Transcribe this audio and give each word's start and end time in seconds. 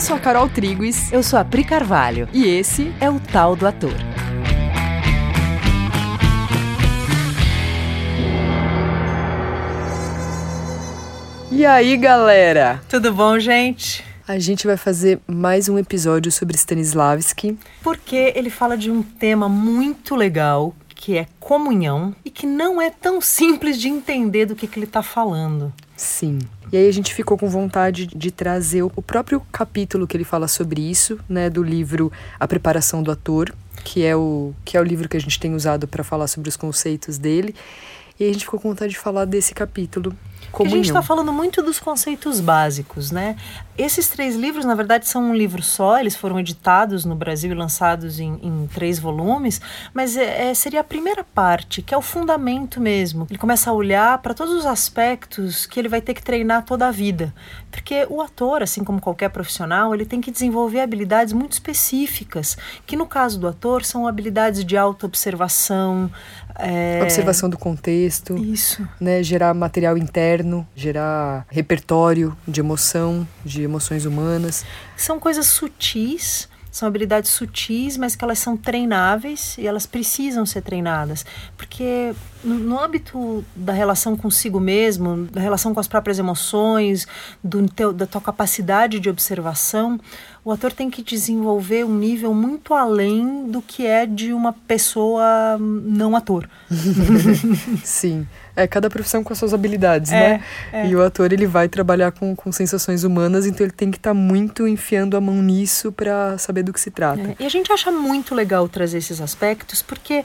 Eu 0.00 0.02
sou 0.02 0.16
a 0.16 0.18
Carol 0.18 0.48
Triguis. 0.48 1.12
Eu 1.12 1.22
sou 1.22 1.38
a 1.38 1.44
Pri 1.44 1.62
Carvalho. 1.62 2.26
E 2.32 2.46
esse 2.46 2.90
é 3.02 3.10
o 3.10 3.20
Tal 3.20 3.54
do 3.54 3.66
Ator. 3.66 3.92
E 11.52 11.66
aí, 11.66 11.98
galera? 11.98 12.80
Tudo 12.88 13.12
bom, 13.12 13.38
gente? 13.38 14.02
A 14.26 14.38
gente 14.38 14.66
vai 14.66 14.78
fazer 14.78 15.20
mais 15.26 15.68
um 15.68 15.78
episódio 15.78 16.32
sobre 16.32 16.56
Stanislavski. 16.56 17.58
Porque 17.82 18.32
ele 18.34 18.48
fala 18.48 18.78
de 18.78 18.90
um 18.90 19.02
tema 19.02 19.50
muito 19.50 20.16
legal, 20.16 20.74
que 20.88 21.18
é 21.18 21.26
comunhão, 21.38 22.16
e 22.24 22.30
que 22.30 22.46
não 22.46 22.80
é 22.80 22.88
tão 22.88 23.20
simples 23.20 23.78
de 23.78 23.88
entender 23.88 24.46
do 24.46 24.56
que, 24.56 24.66
que 24.66 24.78
ele 24.78 24.86
está 24.86 25.02
falando. 25.02 25.70
Sim. 25.94 26.38
E 26.72 26.76
aí 26.76 26.88
a 26.88 26.92
gente 26.92 27.12
ficou 27.14 27.36
com 27.36 27.48
vontade 27.48 28.06
de 28.06 28.30
trazer 28.30 28.82
o 28.82 29.02
próprio 29.02 29.40
capítulo 29.52 30.06
que 30.06 30.16
ele 30.16 30.24
fala 30.24 30.46
sobre 30.46 30.80
isso, 30.80 31.18
né, 31.28 31.50
do 31.50 31.62
livro 31.62 32.12
A 32.38 32.46
Preparação 32.46 33.02
do 33.02 33.10
Ator, 33.10 33.52
que 33.84 34.04
é 34.04 34.14
o 34.14 34.54
que 34.64 34.76
é 34.76 34.80
o 34.80 34.84
livro 34.84 35.08
que 35.08 35.16
a 35.16 35.20
gente 35.20 35.40
tem 35.40 35.54
usado 35.54 35.88
para 35.88 36.04
falar 36.04 36.28
sobre 36.28 36.48
os 36.48 36.56
conceitos 36.56 37.18
dele. 37.18 37.54
E 38.18 38.24
a 38.24 38.32
gente 38.32 38.44
ficou 38.44 38.60
com 38.60 38.68
vontade 38.68 38.92
de 38.92 38.98
falar 38.98 39.24
desse 39.24 39.54
capítulo 39.54 40.14
Comunhão. 40.52 40.74
A 40.74 40.76
gente 40.76 40.88
está 40.88 41.02
falando 41.02 41.32
muito 41.32 41.62
dos 41.62 41.78
conceitos 41.78 42.40
básicos, 42.40 43.10
né? 43.10 43.36
Esses 43.80 44.08
três 44.08 44.36
livros, 44.36 44.66
na 44.66 44.74
verdade, 44.74 45.08
são 45.08 45.30
um 45.30 45.34
livro 45.34 45.62
só, 45.62 45.98
eles 45.98 46.14
foram 46.14 46.38
editados 46.38 47.06
no 47.06 47.14
Brasil 47.14 47.50
e 47.50 47.54
lançados 47.54 48.20
em, 48.20 48.38
em 48.42 48.66
três 48.66 48.98
volumes, 48.98 49.58
mas 49.94 50.18
é, 50.18 50.50
é, 50.50 50.54
seria 50.54 50.80
a 50.80 50.84
primeira 50.84 51.24
parte, 51.24 51.80
que 51.80 51.94
é 51.94 51.96
o 51.96 52.02
fundamento 52.02 52.78
mesmo. 52.78 53.26
Ele 53.30 53.38
começa 53.38 53.70
a 53.70 53.72
olhar 53.72 54.18
para 54.18 54.34
todos 54.34 54.52
os 54.52 54.66
aspectos 54.66 55.64
que 55.64 55.80
ele 55.80 55.88
vai 55.88 56.02
ter 56.02 56.12
que 56.12 56.22
treinar 56.22 56.64
toda 56.66 56.88
a 56.88 56.90
vida. 56.90 57.32
Porque 57.70 58.06
o 58.10 58.20
ator, 58.20 58.62
assim 58.62 58.84
como 58.84 59.00
qualquer 59.00 59.30
profissional, 59.30 59.94
ele 59.94 60.04
tem 60.04 60.20
que 60.20 60.30
desenvolver 60.30 60.80
habilidades 60.80 61.32
muito 61.32 61.52
específicas, 61.52 62.58
que 62.84 62.96
no 62.96 63.06
caso 63.06 63.38
do 63.40 63.48
ator 63.48 63.82
são 63.84 64.06
habilidades 64.06 64.62
de 64.62 64.76
auto-observação. 64.76 66.10
É... 66.58 67.00
Observação 67.02 67.48
do 67.48 67.56
contexto. 67.56 68.36
Isso. 68.36 68.86
Né, 69.00 69.22
gerar 69.22 69.54
material 69.54 69.96
interno, 69.96 70.66
gerar 70.76 71.46
repertório 71.48 72.36
de 72.46 72.60
emoção, 72.60 73.26
de 73.44 73.69
emoções 73.70 74.04
humanas. 74.04 74.64
São 74.96 75.18
coisas 75.18 75.46
sutis 75.46 76.48
são 76.70 76.86
habilidades 76.86 77.30
sutis, 77.30 77.96
mas 77.96 78.14
que 78.14 78.24
elas 78.24 78.38
são 78.38 78.56
treináveis 78.56 79.58
e 79.58 79.66
elas 79.66 79.86
precisam 79.86 80.46
ser 80.46 80.62
treinadas. 80.62 81.26
Porque 81.56 82.14
no, 82.44 82.78
âmbito 82.78 83.44
da 83.56 83.72
relação 83.72 84.16
consigo 84.16 84.60
mesmo, 84.60 85.26
da 85.26 85.40
relação 85.40 85.74
com 85.74 85.80
as 85.80 85.88
próprias 85.88 86.18
emoções, 86.18 87.08
do 87.42 87.68
teu, 87.68 87.92
da 87.92 88.06
tua 88.06 88.20
capacidade 88.20 89.00
de 89.00 89.10
observação, 89.10 89.98
o 90.50 90.52
ator 90.52 90.72
tem 90.72 90.90
que 90.90 91.00
desenvolver 91.00 91.84
um 91.84 91.94
nível 91.94 92.34
muito 92.34 92.74
além 92.74 93.48
do 93.48 93.62
que 93.62 93.86
é 93.86 94.04
de 94.04 94.32
uma 94.32 94.52
pessoa 94.52 95.56
não 95.60 96.16
ator. 96.16 96.50
Sim. 97.84 98.26
É 98.56 98.66
cada 98.66 98.90
profissão 98.90 99.22
com 99.22 99.32
as 99.32 99.38
suas 99.38 99.54
habilidades, 99.54 100.10
é, 100.10 100.16
né? 100.18 100.44
É. 100.72 100.88
E 100.88 100.96
o 100.96 101.02
ator 101.04 101.32
ele 101.32 101.46
vai 101.46 101.68
trabalhar 101.68 102.10
com, 102.10 102.34
com 102.34 102.50
sensações 102.50 103.04
humanas, 103.04 103.46
então 103.46 103.64
ele 103.64 103.72
tem 103.72 103.92
que 103.92 103.96
estar 103.96 104.10
tá 104.10 104.14
muito 104.14 104.66
enfiando 104.66 105.16
a 105.16 105.20
mão 105.20 105.36
nisso 105.36 105.92
para 105.92 106.36
saber 106.36 106.64
do 106.64 106.72
que 106.72 106.80
se 106.80 106.90
trata. 106.90 107.20
É. 107.20 107.36
E 107.38 107.46
a 107.46 107.48
gente 107.48 107.72
acha 107.72 107.92
muito 107.92 108.34
legal 108.34 108.68
trazer 108.68 108.98
esses 108.98 109.20
aspectos 109.20 109.82
porque 109.82 110.24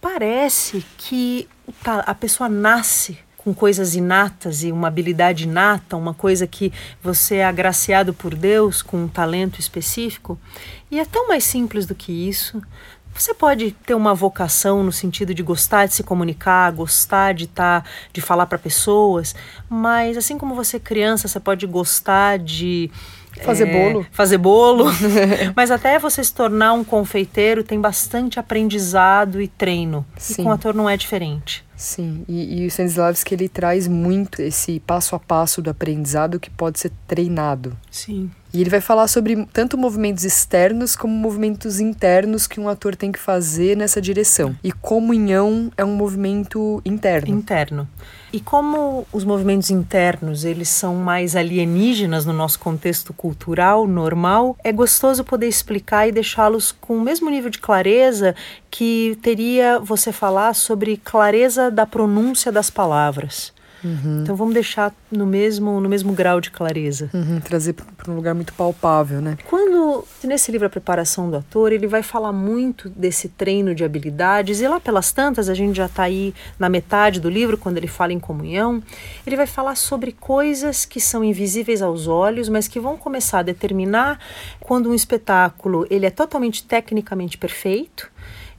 parece 0.00 0.86
que 0.96 1.48
a 1.84 2.14
pessoa 2.14 2.48
nasce 2.48 3.18
com 3.44 3.52
coisas 3.52 3.94
inatas 3.94 4.64
e 4.64 4.72
uma 4.72 4.88
habilidade 4.88 5.44
inata, 5.44 5.96
uma 5.96 6.14
coisa 6.14 6.46
que 6.46 6.72
você 7.02 7.36
é 7.36 7.44
agraciado 7.44 8.14
por 8.14 8.34
Deus 8.34 8.80
com 8.80 9.04
um 9.04 9.08
talento 9.08 9.60
específico. 9.60 10.38
E 10.90 10.98
é 10.98 11.04
tão 11.04 11.28
mais 11.28 11.44
simples 11.44 11.84
do 11.84 11.94
que 11.94 12.10
isso. 12.10 12.62
Você 13.14 13.34
pode 13.34 13.70
ter 13.70 13.94
uma 13.94 14.14
vocação 14.14 14.82
no 14.82 14.90
sentido 14.90 15.34
de 15.34 15.42
gostar 15.42 15.86
de 15.86 15.94
se 15.94 16.02
comunicar, 16.02 16.72
gostar 16.72 17.32
de 17.34 17.44
estar, 17.44 17.82
tá, 17.82 17.90
de 18.12 18.20
falar 18.20 18.46
para 18.46 18.58
pessoas, 18.58 19.36
mas 19.68 20.16
assim 20.16 20.36
como 20.36 20.54
você 20.54 20.80
criança, 20.80 21.28
você 21.28 21.38
pode 21.38 21.66
gostar 21.66 22.38
de 22.38 22.90
Fazer 23.42 23.68
é, 23.68 23.72
bolo. 23.72 24.06
Fazer 24.12 24.38
bolo. 24.38 24.84
Mas 25.56 25.70
até 25.70 25.98
você 25.98 26.22
se 26.22 26.32
tornar 26.32 26.72
um 26.72 26.84
confeiteiro 26.84 27.64
tem 27.64 27.80
bastante 27.80 28.38
aprendizado 28.38 29.42
e 29.42 29.48
treino. 29.48 30.06
Sim. 30.16 30.42
E 30.42 30.44
com 30.44 30.52
ator 30.52 30.72
não 30.72 30.88
é 30.88 30.96
diferente. 30.96 31.63
Sim, 31.76 32.24
e, 32.28 32.60
e 32.60 32.64
o 32.64 32.68
Stanislavski 32.68 33.34
ele 33.34 33.48
traz 33.48 33.88
muito 33.88 34.40
esse 34.40 34.80
passo 34.80 35.16
a 35.16 35.18
passo 35.18 35.60
do 35.60 35.70
aprendizado 35.70 36.38
que 36.38 36.50
pode 36.50 36.78
ser 36.78 36.92
treinado. 37.06 37.76
Sim. 37.90 38.30
E 38.54 38.60
ele 38.60 38.70
vai 38.70 38.80
falar 38.80 39.08
sobre 39.08 39.46
tanto 39.52 39.76
movimentos 39.76 40.22
externos 40.22 40.94
como 40.94 41.12
movimentos 41.12 41.80
internos 41.80 42.46
que 42.46 42.60
um 42.60 42.68
ator 42.68 42.94
tem 42.94 43.10
que 43.10 43.18
fazer 43.18 43.76
nessa 43.76 44.00
direção. 44.00 44.54
E 44.62 44.70
comunhão 44.70 45.72
é 45.76 45.84
um 45.84 45.96
movimento 45.96 46.80
interno. 46.84 47.34
Interno. 47.34 47.88
E 48.32 48.38
como 48.38 49.08
os 49.12 49.24
movimentos 49.24 49.70
internos, 49.70 50.44
eles 50.44 50.68
são 50.68 50.94
mais 50.94 51.34
alienígenas 51.34 52.24
no 52.24 52.32
nosso 52.32 52.60
contexto 52.60 53.12
cultural 53.12 53.88
normal, 53.88 54.56
é 54.62 54.70
gostoso 54.70 55.24
poder 55.24 55.48
explicar 55.48 56.06
e 56.06 56.12
deixá-los 56.12 56.70
com 56.70 56.96
o 56.96 57.00
mesmo 57.00 57.28
nível 57.30 57.50
de 57.50 57.58
clareza 57.58 58.36
que 58.70 59.18
teria 59.20 59.80
você 59.80 60.12
falar 60.12 60.54
sobre 60.54 60.96
clareza 60.96 61.72
da 61.72 61.86
pronúncia 61.86 62.52
das 62.52 62.70
palavras. 62.70 63.52
Uhum. 63.84 64.22
Então 64.22 64.34
vamos 64.34 64.54
deixar 64.54 64.94
no 65.10 65.26
mesmo, 65.26 65.80
no 65.80 65.88
mesmo 65.88 66.12
grau 66.12 66.40
de 66.40 66.50
clareza. 66.50 67.10
Uhum, 67.12 67.40
trazer 67.40 67.74
para 67.74 68.10
um 68.10 68.16
lugar 68.16 68.34
muito 68.34 68.52
palpável, 68.54 69.20
né? 69.20 69.36
Quando, 69.44 70.04
nesse 70.24 70.50
livro 70.50 70.66
A 70.66 70.70
Preparação 70.70 71.30
do 71.30 71.36
Ator, 71.36 71.72
ele 71.72 71.86
vai 71.86 72.02
falar 72.02 72.32
muito 72.32 72.88
desse 72.88 73.28
treino 73.28 73.74
de 73.74 73.84
habilidades, 73.84 74.60
e 74.60 74.66
lá 74.66 74.80
pelas 74.80 75.12
tantas, 75.12 75.48
a 75.48 75.54
gente 75.54 75.76
já 75.76 75.86
está 75.86 76.04
aí 76.04 76.34
na 76.58 76.68
metade 76.68 77.20
do 77.20 77.28
livro, 77.28 77.58
quando 77.58 77.76
ele 77.76 77.86
fala 77.86 78.12
em 78.12 78.18
comunhão, 78.18 78.82
ele 79.26 79.36
vai 79.36 79.46
falar 79.46 79.76
sobre 79.76 80.12
coisas 80.12 80.84
que 80.84 81.00
são 81.00 81.22
invisíveis 81.22 81.82
aos 81.82 82.06
olhos, 82.06 82.48
mas 82.48 82.66
que 82.66 82.80
vão 82.80 82.96
começar 82.96 83.40
a 83.40 83.42
determinar 83.42 84.18
quando 84.60 84.88
um 84.88 84.94
espetáculo 84.94 85.86
ele 85.90 86.06
é 86.06 86.10
totalmente 86.10 86.64
tecnicamente 86.64 87.36
perfeito, 87.36 88.10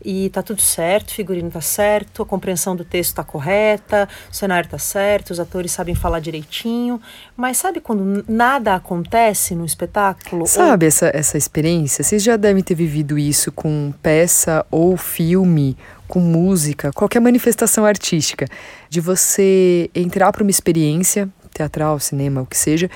e 0.06 0.30
tá 0.30 0.44
tudo 0.44 0.62
certo, 0.62 1.10
o 1.10 1.14
figurino 1.14 1.50
tá 1.50 1.62
certo, 1.62 2.22
a 2.22 2.26
compreensão 2.26 2.76
do 2.76 2.86
texto 2.86 3.16
tá 3.16 3.24
correta, 3.24 4.08
o 4.32 4.36
cenário 4.36 4.70
tá 4.70 4.78
certo, 4.78 5.32
os 5.32 5.40
atores 5.40 5.72
sabem 5.72 5.96
falar 5.96 6.20
direitinho, 6.20 7.02
mas 7.36 7.58
sabe 7.58 7.82
quando 7.82 8.24
nada 8.28 8.76
acontece 8.76 9.56
no 9.56 9.66
espetáculo? 9.66 10.46
Sabe 10.46 10.86
ou... 10.86 10.88
essa, 10.88 11.12
essa 11.14 11.38
experiência? 11.38 12.04
Vocês 12.04 12.22
já 12.22 12.38
devem 12.38 12.62
ter 12.62 12.76
vivido 12.76 13.18
isso 13.18 13.52
com 13.52 13.92
peça 14.04 14.64
ou 14.70 14.96
filme, 14.96 15.76
com 16.08 16.20
música, 16.20 16.92
qualquer 16.94 17.20
manifestação 17.20 17.84
artística, 17.84 18.48
de 18.88 19.02
você 19.02 19.90
entrar 19.96 20.32
para 20.32 20.44
uma 20.44 20.52
experiência 20.52 21.28
teatral, 21.52 22.00
cinema, 22.00 22.42
o 22.42 22.46
que 22.46 22.58
seja, 22.58 22.90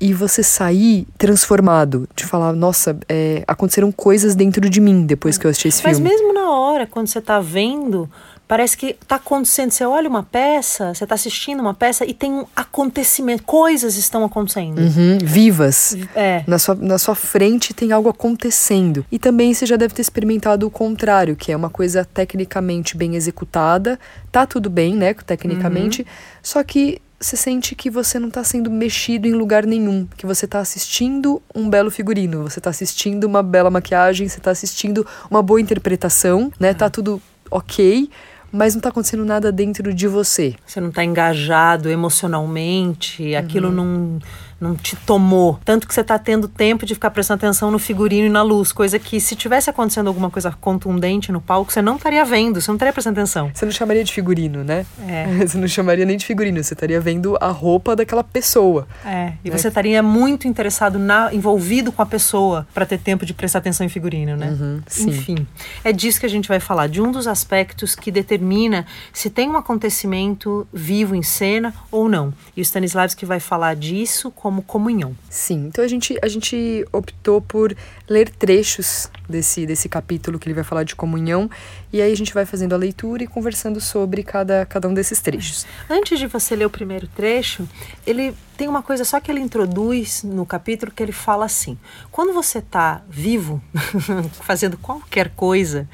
e 0.00 0.14
você 0.14 0.42
sair 0.42 1.06
transformado, 1.18 2.08
de 2.16 2.24
falar, 2.24 2.52
nossa, 2.54 2.98
é, 3.08 3.44
aconteceram 3.46 3.92
coisas 3.92 4.34
dentro 4.34 4.68
de 4.70 4.80
mim 4.80 5.04
depois 5.04 5.36
que 5.36 5.46
eu 5.46 5.50
assisti 5.50 5.68
esse 5.68 5.82
Mas 5.84 5.98
filme. 5.98 6.10
Mas 6.10 6.20
mesmo 6.20 6.32
na 6.32 6.50
hora, 6.50 6.86
quando 6.86 7.06
você 7.06 7.18
está 7.18 7.38
vendo, 7.38 8.08
parece 8.50 8.76
que 8.76 8.96
está 9.00 9.14
acontecendo. 9.14 9.70
Você 9.70 9.84
olha 9.84 10.08
uma 10.08 10.24
peça, 10.24 10.92
você 10.92 11.04
está 11.04 11.14
assistindo 11.14 11.60
uma 11.60 11.72
peça 11.72 12.04
e 12.04 12.12
tem 12.12 12.32
um 12.32 12.46
acontecimento, 12.56 13.44
coisas 13.44 13.96
estão 13.96 14.24
acontecendo. 14.24 14.80
Uhum, 14.80 15.18
vivas. 15.22 15.96
É. 16.16 16.42
Na 16.48 16.58
sua, 16.58 16.74
na 16.74 16.98
sua 16.98 17.14
frente 17.14 17.72
tem 17.72 17.92
algo 17.92 18.08
acontecendo. 18.08 19.06
E 19.12 19.20
também 19.20 19.54
você 19.54 19.66
já 19.66 19.76
deve 19.76 19.94
ter 19.94 20.02
experimentado 20.02 20.66
o 20.66 20.70
contrário, 20.70 21.36
que 21.36 21.52
é 21.52 21.56
uma 21.56 21.70
coisa 21.70 22.04
tecnicamente 22.04 22.96
bem 22.96 23.14
executada, 23.14 24.00
tá 24.32 24.44
tudo 24.44 24.68
bem, 24.68 24.96
né, 24.96 25.14
tecnicamente, 25.14 26.02
uhum. 26.02 26.08
só 26.42 26.64
que 26.64 27.00
você 27.20 27.36
sente 27.36 27.74
que 27.74 27.90
você 27.90 28.18
não 28.18 28.28
está 28.28 28.42
sendo 28.42 28.70
mexido 28.70 29.28
em 29.28 29.32
lugar 29.32 29.66
nenhum, 29.66 30.08
que 30.16 30.24
você 30.24 30.46
está 30.46 30.58
assistindo 30.58 31.42
um 31.54 31.68
belo 31.68 31.90
figurino, 31.90 32.44
você 32.44 32.58
está 32.58 32.70
assistindo 32.70 33.24
uma 33.24 33.42
bela 33.42 33.68
maquiagem, 33.68 34.26
você 34.26 34.38
está 34.38 34.50
assistindo 34.50 35.06
uma 35.30 35.42
boa 35.42 35.60
interpretação, 35.60 36.50
né? 36.58 36.72
Tá 36.72 36.88
tudo 36.88 37.20
ok, 37.50 38.08
mas 38.50 38.74
não 38.74 38.78
está 38.78 38.88
acontecendo 38.88 39.24
nada 39.24 39.52
dentro 39.52 39.92
de 39.92 40.08
você. 40.08 40.54
Você 40.66 40.80
não 40.80 40.88
está 40.88 41.04
engajado 41.04 41.90
emocionalmente, 41.90 43.34
aquilo 43.36 43.68
uhum. 43.68 43.74
não 43.74 44.18
não 44.60 44.76
te 44.76 44.94
tomou. 44.94 45.58
Tanto 45.64 45.88
que 45.88 45.94
você 45.94 46.02
está 46.02 46.18
tendo 46.18 46.46
tempo 46.46 46.84
de 46.84 46.94
ficar 46.94 47.10
prestando 47.10 47.38
atenção 47.38 47.70
no 47.70 47.78
figurino 47.78 48.26
e 48.26 48.30
na 48.30 48.42
luz, 48.42 48.72
coisa 48.72 48.98
que 48.98 49.20
se 49.20 49.34
tivesse 49.34 49.70
acontecendo 49.70 50.08
alguma 50.08 50.30
coisa 50.30 50.52
contundente 50.52 51.32
no 51.32 51.40
palco, 51.40 51.72
você 51.72 51.80
não 51.80 51.96
estaria 51.96 52.24
vendo, 52.24 52.60
você 52.60 52.70
não 52.70 52.76
estaria 52.76 52.92
prestando 52.92 53.18
atenção. 53.18 53.50
Você 53.54 53.64
não 53.64 53.72
chamaria 53.72 54.04
de 54.04 54.12
figurino, 54.12 54.62
né? 54.62 54.84
É. 55.06 55.26
Você 55.50 55.56
não 55.56 55.66
chamaria 55.66 56.04
nem 56.04 56.16
de 56.16 56.26
figurino, 56.26 56.62
você 56.62 56.74
estaria 56.74 57.00
vendo 57.00 57.36
a 57.40 57.48
roupa 57.48 57.96
daquela 57.96 58.22
pessoa. 58.22 58.86
É, 59.04 59.32
e 59.44 59.50
né? 59.50 59.56
você 59.56 59.68
estaria 59.68 60.02
muito 60.02 60.46
interessado, 60.46 60.98
na, 60.98 61.32
envolvido 61.32 61.90
com 61.90 62.02
a 62.02 62.06
pessoa 62.06 62.66
para 62.74 62.84
ter 62.84 62.98
tempo 62.98 63.24
de 63.24 63.32
prestar 63.32 63.60
atenção 63.60 63.86
em 63.86 63.88
figurino, 63.88 64.36
né? 64.36 64.50
Uhum, 64.50 64.82
Enfim, 65.06 65.46
é 65.82 65.92
disso 65.92 66.20
que 66.20 66.26
a 66.26 66.28
gente 66.28 66.48
vai 66.48 66.60
falar, 66.60 66.88
de 66.88 67.00
um 67.00 67.10
dos 67.10 67.26
aspectos 67.26 67.94
que 67.94 68.10
determina 68.10 68.86
se 69.12 69.30
tem 69.30 69.48
um 69.48 69.56
acontecimento 69.56 70.66
vivo 70.72 71.14
em 71.14 71.22
cena 71.22 71.72
ou 71.90 72.08
não. 72.08 72.32
E 72.56 72.60
o 72.60 72.62
Stanislavski 72.62 73.24
vai 73.24 73.40
falar 73.40 73.74
disso 73.74 74.30
como 74.30 74.49
como 74.50 74.62
comunhão. 74.62 75.16
Sim, 75.28 75.66
então 75.68 75.84
a 75.84 75.86
gente, 75.86 76.18
a 76.20 76.26
gente 76.26 76.84
optou 76.92 77.40
por 77.40 77.76
ler 78.08 78.28
trechos 78.28 79.08
desse, 79.28 79.64
desse 79.64 79.88
capítulo 79.88 80.40
que 80.40 80.48
ele 80.48 80.54
vai 80.54 80.64
falar 80.64 80.82
de 80.82 80.96
comunhão, 80.96 81.48
e 81.92 82.02
aí 82.02 82.10
a 82.10 82.16
gente 82.16 82.34
vai 82.34 82.44
fazendo 82.44 82.74
a 82.74 82.76
leitura 82.76 83.22
e 83.22 83.28
conversando 83.28 83.80
sobre 83.80 84.24
cada, 84.24 84.66
cada 84.66 84.88
um 84.88 84.94
desses 84.94 85.20
trechos. 85.20 85.64
Antes 85.88 86.18
de 86.18 86.26
você 86.26 86.56
ler 86.56 86.66
o 86.66 86.70
primeiro 86.70 87.06
trecho, 87.06 87.68
ele 88.04 88.34
tem 88.60 88.68
uma 88.68 88.82
coisa 88.82 89.06
só 89.06 89.18
que 89.18 89.30
ele 89.30 89.40
introduz 89.40 90.22
no 90.22 90.44
capítulo 90.44 90.92
que 90.92 91.02
ele 91.02 91.12
fala 91.12 91.46
assim: 91.46 91.78
quando 92.10 92.34
você 92.34 92.58
está 92.58 93.00
vivo, 93.08 93.58
fazendo 94.44 94.76
qualquer 94.76 95.30
coisa, 95.30 95.88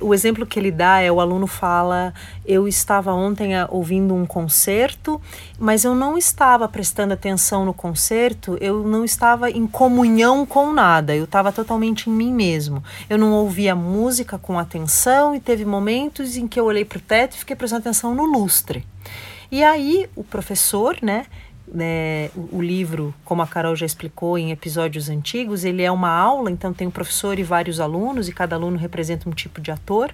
o 0.00 0.12
exemplo 0.12 0.44
que 0.44 0.58
ele 0.58 0.72
dá 0.72 0.98
é 0.98 1.12
o 1.12 1.20
aluno 1.20 1.46
fala: 1.46 2.12
Eu 2.44 2.66
estava 2.66 3.12
ontem 3.12 3.54
ah, 3.54 3.68
ouvindo 3.70 4.16
um 4.16 4.26
concerto, 4.26 5.22
mas 5.60 5.84
eu 5.84 5.94
não 5.94 6.18
estava 6.18 6.68
prestando 6.68 7.14
atenção 7.14 7.64
no 7.64 7.72
concerto, 7.72 8.58
eu 8.60 8.82
não 8.82 9.04
estava 9.04 9.48
em 9.48 9.68
comunhão 9.68 10.44
com 10.44 10.72
nada, 10.72 11.14
eu 11.14 11.22
estava 11.22 11.52
totalmente 11.52 12.10
em 12.10 12.12
mim 12.12 12.32
mesmo. 12.32 12.82
Eu 13.08 13.16
não 13.16 13.30
ouvia 13.30 13.76
música 13.76 14.36
com 14.36 14.58
atenção 14.58 15.36
e 15.36 15.38
teve 15.38 15.64
momentos 15.64 16.36
em 16.36 16.48
que 16.48 16.58
eu 16.58 16.64
olhei 16.64 16.84
para 16.84 16.98
o 16.98 17.00
teto 17.00 17.36
e 17.36 17.38
fiquei 17.38 17.54
prestando 17.54 17.82
atenção 17.82 18.12
no 18.12 18.24
lustre. 18.24 18.84
E 19.50 19.62
aí 19.62 20.08
o 20.16 20.24
professor, 20.24 20.98
né? 21.00 21.24
Né, 21.72 22.30
o, 22.52 22.60
livro, 22.60 23.14
como 23.24 23.42
a 23.42 23.46
Carol 23.46 23.76
já 23.76 23.86
explicou 23.86 24.38
em 24.38 24.50
episódios 24.50 25.08
antigos, 25.08 25.64
ele 25.64 25.82
é 25.82 25.90
uma 25.90 26.10
aula, 26.10 26.50
então 26.50 26.72
tem 26.72 26.86
um 26.86 26.90
professor 26.90 27.38
e 27.38 27.42
vários 27.42 27.80
alunos, 27.80 28.28
e 28.28 28.32
cada 28.32 28.56
aluno 28.56 28.76
representa 28.76 29.28
um 29.28 29.32
tipo 29.32 29.60
de 29.60 29.70
ator. 29.70 30.12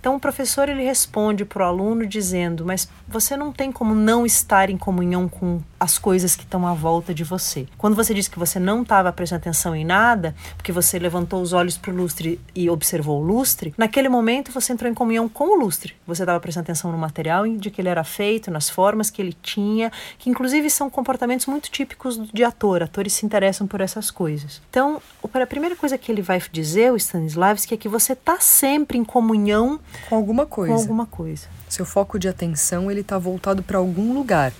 Então 0.00 0.16
o 0.16 0.20
professor 0.20 0.68
ele 0.68 0.82
responde 0.82 1.44
para 1.44 1.62
o 1.62 1.68
aluno 1.68 2.06
dizendo: 2.06 2.64
"Mas 2.64 2.88
você 3.06 3.36
não 3.36 3.52
tem 3.52 3.70
como 3.70 3.94
não 3.94 4.26
estar 4.26 4.70
em 4.70 4.78
comunhão 4.78 5.28
com 5.28 5.60
as 5.80 5.98
coisas 5.98 6.36
que 6.36 6.42
estão 6.42 6.66
à 6.66 6.74
volta 6.74 7.14
de 7.14 7.24
você. 7.24 7.66
Quando 7.78 7.96
você 7.96 8.12
disse 8.12 8.28
que 8.28 8.38
você 8.38 8.60
não 8.60 8.82
estava 8.82 9.10
prestando 9.10 9.40
atenção 9.40 9.74
em 9.74 9.82
nada, 9.82 10.34
porque 10.54 10.70
você 10.70 10.98
levantou 10.98 11.40
os 11.40 11.54
olhos 11.54 11.78
para 11.78 11.90
o 11.90 11.96
lustre 11.96 12.38
e 12.54 12.68
observou 12.68 13.18
o 13.18 13.24
lustre, 13.24 13.72
naquele 13.78 14.10
momento 14.10 14.52
você 14.52 14.74
entrou 14.74 14.90
em 14.90 14.94
comunhão 14.94 15.26
com 15.26 15.56
o 15.56 15.58
lustre. 15.58 15.96
Você 16.06 16.22
estava 16.22 16.38
prestando 16.38 16.64
atenção 16.64 16.92
no 16.92 16.98
material 16.98 17.48
de 17.48 17.70
que 17.70 17.80
ele 17.80 17.88
era 17.88 18.04
feito, 18.04 18.50
nas 18.50 18.68
formas 18.68 19.08
que 19.08 19.22
ele 19.22 19.34
tinha, 19.42 19.90
que 20.18 20.28
inclusive 20.28 20.68
são 20.68 20.90
comportamentos 20.90 21.46
muito 21.46 21.70
típicos 21.70 22.20
de 22.30 22.44
ator. 22.44 22.82
Atores 22.82 23.14
se 23.14 23.24
interessam 23.24 23.66
por 23.66 23.80
essas 23.80 24.10
coisas. 24.10 24.60
Então, 24.68 25.00
a 25.32 25.46
primeira 25.46 25.74
coisa 25.74 25.96
que 25.96 26.12
ele 26.12 26.20
vai 26.20 26.42
dizer, 26.52 26.92
o 26.92 26.96
Stanislavski, 26.96 27.72
é 27.72 27.76
que 27.78 27.88
você 27.88 28.12
está 28.12 28.38
sempre 28.38 28.98
em 28.98 29.04
comunhão 29.04 29.80
com 30.08 30.16
alguma 30.16 30.46
coisa. 30.46 30.74
Com 30.74 30.80
alguma 30.80 31.06
coisa. 31.06 31.46
Seu 31.68 31.84
foco 31.84 32.18
de 32.18 32.28
atenção 32.28 32.90
ele 32.90 33.00
está 33.00 33.18
voltado 33.18 33.62
para 33.62 33.78
algum 33.78 34.12
lugar. 34.12 34.52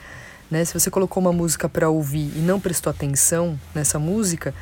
Né? 0.51 0.65
Se 0.65 0.75
você 0.75 0.91
colocou 0.91 1.21
uma 1.21 1.33
música 1.33 1.69
para 1.69 1.89
ouvir 1.89 2.33
e 2.37 2.41
não 2.41 2.59
prestou 2.59 2.91
atenção 2.91 3.59
nessa 3.75 3.99
música, 3.99 4.55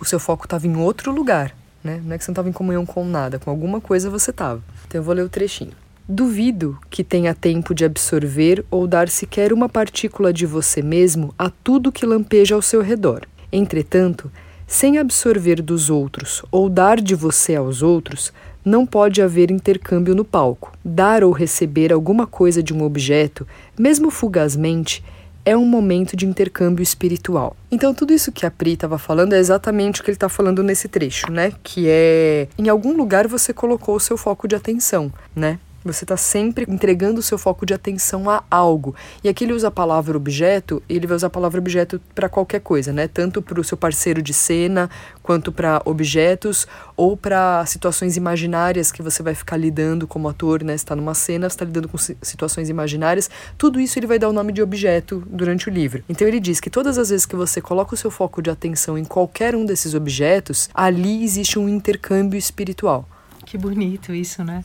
o 0.00 0.04
seu 0.04 0.18
foco 0.18 0.44
estava 0.44 0.66
em 0.66 0.76
outro 0.76 1.12
lugar. 1.12 1.54
Né? 1.82 2.00
Não 2.04 2.14
é 2.14 2.18
que 2.18 2.24
você 2.24 2.30
não 2.30 2.34
estava 2.34 2.48
em 2.48 2.52
comunhão 2.52 2.84
com 2.84 3.04
nada, 3.04 3.38
com 3.38 3.50
alguma 3.50 3.80
coisa 3.80 4.10
você 4.10 4.30
estava. 4.30 4.60
Então 4.86 4.98
eu 4.98 5.04
vou 5.04 5.14
ler 5.14 5.22
o 5.22 5.28
trechinho. 5.28 5.72
Duvido 6.08 6.78
que 6.88 7.02
tenha 7.02 7.34
tempo 7.34 7.74
de 7.74 7.84
absorver 7.84 8.64
ou 8.70 8.86
dar 8.86 9.08
sequer 9.08 9.52
uma 9.52 9.68
partícula 9.68 10.32
de 10.32 10.46
você 10.46 10.80
mesmo 10.80 11.34
a 11.36 11.50
tudo 11.50 11.92
que 11.92 12.06
lampeja 12.06 12.54
ao 12.54 12.62
seu 12.62 12.80
redor. 12.80 13.22
Entretanto, 13.52 14.30
sem 14.66 14.98
absorver 14.98 15.62
dos 15.62 15.90
outros 15.90 16.42
ou 16.50 16.68
dar 16.68 17.00
de 17.00 17.14
você 17.14 17.54
aos 17.54 17.82
outros, 17.82 18.32
não 18.66 18.84
pode 18.84 19.22
haver 19.22 19.52
intercâmbio 19.52 20.12
no 20.12 20.24
palco. 20.24 20.72
Dar 20.84 21.22
ou 21.22 21.30
receber 21.30 21.92
alguma 21.92 22.26
coisa 22.26 22.60
de 22.60 22.74
um 22.74 22.82
objeto, 22.82 23.46
mesmo 23.78 24.10
fugazmente, 24.10 25.04
é 25.44 25.56
um 25.56 25.64
momento 25.64 26.16
de 26.16 26.26
intercâmbio 26.26 26.82
espiritual. 26.82 27.56
Então, 27.70 27.94
tudo 27.94 28.12
isso 28.12 28.32
que 28.32 28.44
a 28.44 28.50
Pri 28.50 28.72
estava 28.72 28.98
falando 28.98 29.32
é 29.34 29.38
exatamente 29.38 30.00
o 30.00 30.04
que 30.04 30.10
ele 30.10 30.16
está 30.16 30.28
falando 30.28 30.60
nesse 30.64 30.88
trecho, 30.88 31.30
né? 31.30 31.52
Que 31.62 31.86
é 31.88 32.48
em 32.58 32.68
algum 32.68 32.96
lugar 32.96 33.28
você 33.28 33.52
colocou 33.52 33.94
o 33.94 34.00
seu 34.00 34.18
foco 34.18 34.48
de 34.48 34.56
atenção, 34.56 35.12
né? 35.34 35.60
Você 35.86 36.04
está 36.04 36.16
sempre 36.16 36.66
entregando 36.68 37.20
o 37.20 37.22
seu 37.22 37.38
foco 37.38 37.64
de 37.64 37.72
atenção 37.72 38.28
a 38.28 38.42
algo. 38.50 38.94
E 39.22 39.28
aqui 39.28 39.44
ele 39.44 39.52
usa 39.52 39.68
a 39.68 39.70
palavra 39.70 40.16
objeto, 40.16 40.82
ele 40.88 41.06
vai 41.06 41.16
usar 41.16 41.28
a 41.28 41.30
palavra 41.30 41.60
objeto 41.60 42.00
para 42.14 42.28
qualquer 42.28 42.60
coisa, 42.60 42.92
né? 42.92 43.08
Tanto 43.08 43.40
para 43.40 43.60
o 43.60 43.64
seu 43.64 43.76
parceiro 43.76 44.20
de 44.20 44.34
cena, 44.34 44.90
quanto 45.22 45.52
para 45.52 45.80
objetos, 45.84 46.66
ou 46.96 47.16
para 47.16 47.64
situações 47.66 48.16
imaginárias 48.16 48.90
que 48.90 49.02
você 49.02 49.22
vai 49.22 49.34
ficar 49.34 49.56
lidando 49.56 50.06
como 50.06 50.28
ator, 50.28 50.62
né? 50.62 50.74
Está 50.74 50.96
numa 50.96 51.14
cena, 51.14 51.46
está 51.46 51.64
lidando 51.64 51.88
com 51.88 51.98
situações 51.98 52.68
imaginárias. 52.68 53.30
Tudo 53.56 53.80
isso 53.80 53.98
ele 53.98 54.06
vai 54.06 54.18
dar 54.18 54.28
o 54.28 54.32
nome 54.32 54.52
de 54.52 54.62
objeto 54.62 55.22
durante 55.26 55.68
o 55.68 55.72
livro. 55.72 56.02
Então 56.08 56.26
ele 56.26 56.40
diz 56.40 56.60
que 56.60 56.70
todas 56.70 56.98
as 56.98 57.10
vezes 57.10 57.26
que 57.26 57.36
você 57.36 57.60
coloca 57.60 57.94
o 57.94 57.96
seu 57.96 58.10
foco 58.10 58.42
de 58.42 58.50
atenção 58.50 58.98
em 58.98 59.04
qualquer 59.04 59.54
um 59.54 59.64
desses 59.64 59.94
objetos, 59.94 60.68
ali 60.74 61.22
existe 61.24 61.58
um 61.58 61.68
intercâmbio 61.68 62.38
espiritual. 62.38 63.08
Que 63.46 63.56
bonito 63.56 64.12
isso, 64.12 64.42
né? 64.42 64.60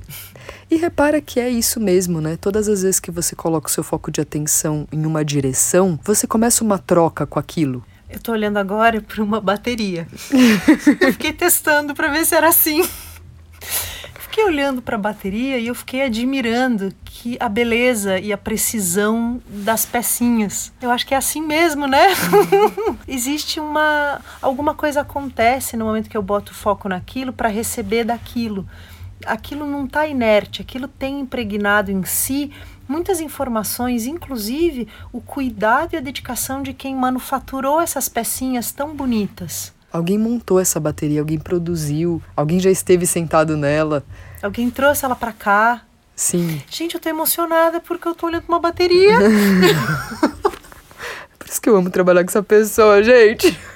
e 0.70 0.76
repara 0.76 1.22
que 1.22 1.40
é 1.40 1.48
isso 1.48 1.80
mesmo, 1.80 2.20
né? 2.20 2.36
Todas 2.36 2.68
as 2.68 2.82
vezes 2.82 3.00
que 3.00 3.10
você 3.10 3.34
coloca 3.34 3.66
o 3.66 3.70
seu 3.70 3.82
foco 3.82 4.10
de 4.10 4.20
atenção 4.20 4.86
em 4.92 5.06
uma 5.06 5.24
direção, 5.24 5.98
você 6.04 6.26
começa 6.26 6.62
uma 6.62 6.78
troca 6.78 7.26
com 7.26 7.38
aquilo. 7.38 7.82
Eu 8.10 8.20
tô 8.20 8.32
olhando 8.32 8.58
agora 8.58 9.00
para 9.00 9.24
uma 9.24 9.40
bateria. 9.40 10.06
eu 11.00 11.12
fiquei 11.12 11.32
testando 11.32 11.94
para 11.94 12.08
ver 12.08 12.26
se 12.26 12.34
era 12.34 12.48
assim 12.48 12.86
fiquei 14.30 14.44
olhando 14.44 14.80
para 14.80 14.94
a 14.94 14.98
bateria 14.98 15.58
e 15.58 15.66
eu 15.66 15.74
fiquei 15.74 16.02
admirando 16.02 16.94
que 17.04 17.36
a 17.40 17.48
beleza 17.48 18.16
e 18.20 18.32
a 18.32 18.38
precisão 18.38 19.42
das 19.44 19.84
pecinhas. 19.84 20.72
Eu 20.80 20.92
acho 20.92 21.04
que 21.04 21.14
é 21.14 21.16
assim 21.16 21.42
mesmo, 21.42 21.88
né? 21.88 22.06
Existe 23.08 23.58
uma 23.58 24.20
alguma 24.40 24.72
coisa 24.72 25.00
acontece 25.00 25.76
no 25.76 25.84
momento 25.84 26.08
que 26.08 26.16
eu 26.16 26.22
boto 26.22 26.54
foco 26.54 26.88
naquilo 26.88 27.32
para 27.32 27.48
receber 27.48 28.04
daquilo. 28.04 28.68
Aquilo 29.26 29.66
não 29.66 29.84
está 29.84 30.06
inerte, 30.06 30.62
aquilo 30.62 30.86
tem 30.86 31.18
impregnado 31.18 31.90
em 31.90 32.04
si 32.04 32.52
muitas 32.88 33.20
informações, 33.20 34.06
inclusive 34.06 34.86
o 35.12 35.20
cuidado 35.20 35.94
e 35.94 35.96
a 35.96 36.00
dedicação 36.00 36.62
de 36.62 36.72
quem 36.72 36.94
manufaturou 36.94 37.80
essas 37.80 38.08
pecinhas 38.08 38.70
tão 38.70 38.94
bonitas. 38.94 39.72
Alguém 39.92 40.16
montou 40.16 40.60
essa 40.60 40.78
bateria, 40.78 41.20
alguém 41.20 41.38
produziu, 41.38 42.22
alguém 42.36 42.60
já 42.60 42.70
esteve 42.70 43.06
sentado 43.06 43.56
nela. 43.56 44.04
Alguém 44.42 44.70
trouxe 44.70 45.04
ela 45.04 45.16
para 45.16 45.32
cá. 45.32 45.82
Sim. 46.14 46.62
Gente, 46.70 46.94
eu 46.94 47.00
tô 47.00 47.08
emocionada 47.08 47.80
porque 47.80 48.06
eu 48.06 48.14
tô 48.14 48.26
olhando 48.26 48.44
uma 48.46 48.60
bateria. 48.60 49.18
Por 51.38 51.48
isso 51.48 51.60
que 51.60 51.68
eu 51.68 51.76
amo 51.76 51.90
trabalhar 51.90 52.22
com 52.22 52.30
essa 52.30 52.42
pessoa, 52.42 53.02
gente. 53.02 53.58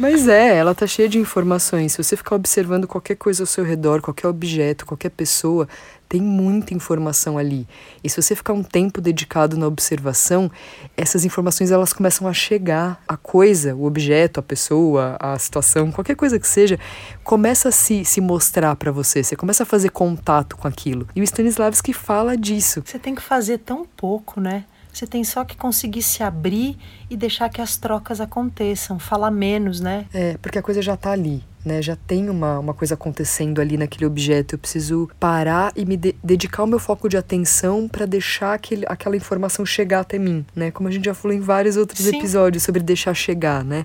Mas 0.00 0.28
é, 0.28 0.56
ela 0.56 0.74
tá 0.74 0.86
cheia 0.86 1.10
de 1.10 1.18
informações. 1.18 1.92
Se 1.92 2.02
você 2.02 2.16
ficar 2.16 2.34
observando 2.34 2.88
qualquer 2.88 3.16
coisa 3.16 3.42
ao 3.42 3.46
seu 3.46 3.62
redor, 3.62 4.00
qualquer 4.00 4.28
objeto, 4.28 4.86
qualquer 4.86 5.10
pessoa, 5.10 5.68
tem 6.08 6.22
muita 6.22 6.72
informação 6.72 7.36
ali. 7.36 7.68
E 8.02 8.08
se 8.08 8.20
você 8.20 8.34
ficar 8.34 8.54
um 8.54 8.62
tempo 8.62 8.98
dedicado 8.98 9.58
na 9.58 9.66
observação, 9.66 10.50
essas 10.96 11.26
informações 11.26 11.70
elas 11.70 11.92
começam 11.92 12.26
a 12.26 12.32
chegar. 12.32 12.98
A 13.06 13.18
coisa, 13.18 13.76
o 13.76 13.84
objeto, 13.84 14.40
a 14.40 14.42
pessoa, 14.42 15.18
a 15.20 15.38
situação, 15.38 15.92
qualquer 15.92 16.16
coisa 16.16 16.40
que 16.40 16.48
seja, 16.48 16.78
começa 17.22 17.68
a 17.68 17.72
se, 17.72 18.02
se 18.02 18.22
mostrar 18.22 18.76
para 18.76 18.90
você. 18.90 19.22
Você 19.22 19.36
começa 19.36 19.64
a 19.64 19.66
fazer 19.66 19.90
contato 19.90 20.56
com 20.56 20.66
aquilo. 20.66 21.06
E 21.14 21.20
o 21.20 21.24
Stanislavski 21.24 21.92
fala 21.92 22.38
disso. 22.38 22.82
Você 22.86 22.98
tem 22.98 23.14
que 23.14 23.20
fazer 23.20 23.58
tão 23.58 23.84
pouco, 23.84 24.40
né? 24.40 24.64
Você 24.92 25.06
tem 25.06 25.22
só 25.24 25.44
que 25.44 25.56
conseguir 25.56 26.02
se 26.02 26.22
abrir 26.22 26.76
e 27.08 27.16
deixar 27.16 27.48
que 27.48 27.60
as 27.60 27.76
trocas 27.76 28.20
aconteçam, 28.20 28.98
falar 28.98 29.30
menos, 29.30 29.80
né? 29.80 30.06
É, 30.12 30.36
porque 30.38 30.58
a 30.58 30.62
coisa 30.62 30.82
já 30.82 30.96
tá 30.96 31.12
ali. 31.12 31.42
Né, 31.62 31.82
já 31.82 31.94
tem 31.94 32.30
uma, 32.30 32.58
uma 32.58 32.72
coisa 32.72 32.94
acontecendo 32.94 33.60
ali 33.60 33.76
naquele 33.76 34.06
objeto. 34.06 34.54
Eu 34.54 34.58
preciso 34.58 35.10
parar 35.20 35.70
e 35.76 35.84
me 35.84 35.94
de 35.94 36.16
dedicar 36.24 36.62
o 36.62 36.66
meu 36.66 36.78
foco 36.78 37.06
de 37.06 37.18
atenção 37.18 37.86
para 37.86 38.06
deixar 38.06 38.54
aquele, 38.54 38.86
aquela 38.88 39.14
informação 39.14 39.66
chegar 39.66 40.00
até 40.00 40.18
mim, 40.18 40.42
né? 40.56 40.70
Como 40.70 40.88
a 40.88 40.90
gente 40.90 41.04
já 41.04 41.12
falou 41.12 41.36
em 41.36 41.40
vários 41.40 41.76
outros 41.76 42.00
Sim. 42.00 42.16
episódios 42.16 42.62
sobre 42.62 42.82
deixar 42.82 43.12
chegar, 43.12 43.62
né? 43.62 43.84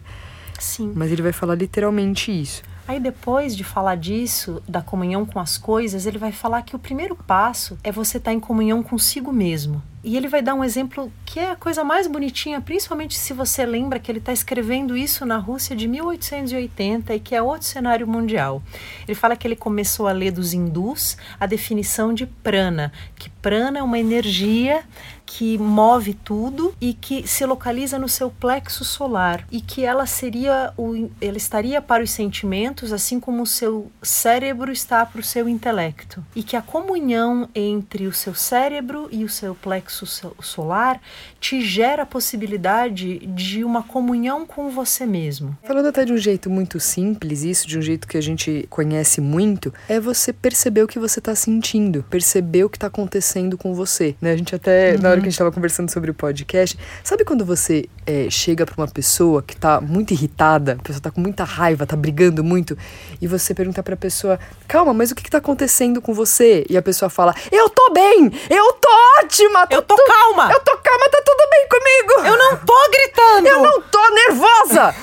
Sim. 0.58 0.94
Mas 0.96 1.12
ele 1.12 1.22
vai 1.22 1.34
falar 1.34 1.56
literalmente 1.56 2.32
isso. 2.32 2.64
Aí 2.88 3.00
depois 3.00 3.56
de 3.56 3.64
falar 3.64 3.96
disso, 3.96 4.62
da 4.68 4.82
comunhão 4.82 5.26
com 5.26 5.40
as 5.40 5.58
coisas, 5.58 6.06
ele 6.06 6.20
vai 6.20 6.32
falar 6.32 6.62
que 6.62 6.76
o 6.76 6.80
primeiro 6.80 7.16
passo 7.16 7.78
é 7.84 7.92
você 7.92 8.18
estar 8.18 8.30
tá 8.30 8.34
em 8.34 8.40
comunhão 8.40 8.84
consigo 8.84 9.32
mesmo. 9.34 9.82
E 10.04 10.16
ele 10.16 10.28
vai 10.28 10.40
dar 10.40 10.54
um 10.54 10.64
exemplo 10.64 11.12
que 11.26 11.40
é 11.40 11.50
a 11.50 11.56
coisa 11.56 11.84
mais 11.84 12.06
bonitinha, 12.06 12.62
principalmente 12.62 13.18
se 13.18 13.34
você 13.34 13.66
lembra 13.66 13.98
que 13.98 14.12
ele 14.12 14.20
está 14.20 14.32
escrevendo 14.32 14.96
isso 14.96 15.26
na 15.26 15.38
Rússia 15.38 15.76
de 15.76 15.88
1880 15.88 17.16
e 17.16 17.20
que 17.20 17.34
é 17.34 17.42
outro 17.42 17.66
cenário 17.66 18.06
mundial. 18.06 18.62
Ele 19.08 19.16
fala 19.16 19.36
que 19.36 19.48
ele 19.48 19.56
começou 19.56 20.08
a 20.08 20.12
ler 20.12 20.30
dos 20.30 20.54
hindus 20.54 21.18
a 21.40 21.48
definição 21.48 22.14
de 22.14 22.28
prana, 22.28 22.92
que 23.16 23.32
prana 23.32 23.80
é 23.80 23.82
uma 23.82 23.98
energia 23.98 24.84
que 25.26 25.58
move 25.58 26.14
tudo 26.14 26.74
e 26.80 26.94
que 26.94 27.28
se 27.28 27.46
localiza 27.46 27.98
no 27.98 28.08
seu 28.08 28.30
plexo 28.30 28.86
solar 28.86 29.46
e 29.52 29.60
que 29.62 29.84
ela 29.84 30.06
seria 30.06 30.74
o, 30.78 31.10
ela 31.20 31.38
estaria 31.38 31.82
para 31.82 32.04
os 32.04 32.12
sentimentos 32.12 32.94
assim 32.94 33.20
como 33.20 33.44
o 33.44 33.48
seu 33.48 33.92
cérebro 34.02 34.72
está 34.72 35.06
para 35.06 35.20
o 35.20 35.24
seu 35.24 35.50
intelecto 35.50 36.24
e 36.36 36.44
que 36.44 36.56
a 36.56 36.62
comunhão 36.62 37.50
entre 37.56 38.08
o 38.08 38.14
seu 38.14 38.36
cérebro 38.36 39.08
e 39.12 39.24
o 39.24 39.30
seu 39.30 39.56
plexo 39.56 40.06
solar 40.42 41.02
te 41.40 41.62
gera 41.62 42.04
a 42.04 42.06
possibilidade 42.06 43.20
de 43.28 43.64
uma 43.64 43.84
comunhão 43.84 44.46
com 44.46 44.70
você 44.70 45.06
mesmo. 45.06 45.58
Falando 45.64 45.88
até 45.88 46.06
de 46.06 46.14
um 46.14 46.18
jeito 46.18 46.50
muito 46.50 46.80
simples, 46.80 47.44
isso 47.44 47.68
de 47.68 47.78
um 47.78 47.82
jeito 47.82 48.08
que 48.08 48.18
a 48.18 48.22
gente 48.22 48.66
conhece 48.70 49.22
muito, 49.22 49.74
é 49.88 50.00
você 50.00 50.34
perceber 50.34 50.84
o 50.84 50.88
que 50.88 51.00
você 51.00 51.20
está 51.20 51.36
sentindo, 51.36 52.04
perceber 52.10 52.64
o 52.64 52.70
que 52.70 52.78
está 52.78 52.88
acontecendo 52.88 53.58
com 53.58 53.74
você. 53.74 54.16
Né? 54.22 54.32
A 54.32 54.38
gente 54.38 54.56
até, 54.56 54.96
uhum. 54.96 55.02
Hora 55.16 55.22
que 55.22 55.28
a 55.28 55.30
gente 55.30 55.36
estava 55.36 55.52
conversando 55.52 55.90
sobre 55.92 56.12
o 56.12 56.14
podcast, 56.14 56.78
sabe 57.04 57.24
quando 57.24 57.46
você 57.46 57.86
é, 58.06 58.30
chega 58.30 58.66
para 58.66 58.76
uma 58.78 58.88
pessoa 58.88 59.42
que 59.42 59.54
está 59.54 59.82
muito 59.82 60.12
irritada, 60.12 60.74
a 60.74 60.84
pessoa 60.84 61.00
está 61.00 61.12
com 61.12 61.22
muita 61.22 61.44
raiva, 61.44 61.84
está 61.84 61.96
brigando 61.96 62.44
muito, 62.44 62.78
e 63.22 63.28
você 63.28 63.54
pergunta 63.54 63.82
para 63.82 63.94
a 63.94 63.98
pessoa: 63.98 64.40
calma, 64.68 64.94
mas 64.94 65.12
o 65.12 65.16
que 65.16 65.24
está 65.24 65.38
acontecendo 65.40 66.02
com 66.02 66.14
você? 66.14 66.66
E 66.70 66.78
a 66.78 66.82
pessoa 66.82 67.10
fala: 67.10 67.34
eu 67.52 67.70
tô 67.70 67.92
bem, 67.92 68.32
eu 68.50 68.74
tô 68.74 68.90
ótima, 69.20 69.66
tá 69.68 69.76
eu 69.76 69.82
tô 69.82 69.96
tu... 69.96 70.04
calma, 70.06 70.52
eu 70.52 70.60
tô 70.60 70.78
calma, 70.78 71.10
tá 71.10 71.22
tudo 71.26 71.50
bem 71.52 71.68
comigo. 71.70 72.28
Eu 72.28 72.38
não 72.38 72.58
tô 72.58 72.90
gritando, 72.92 73.48
eu 73.48 73.62
não 73.62 73.82
tô 73.82 74.10
nervosa. 74.10 74.96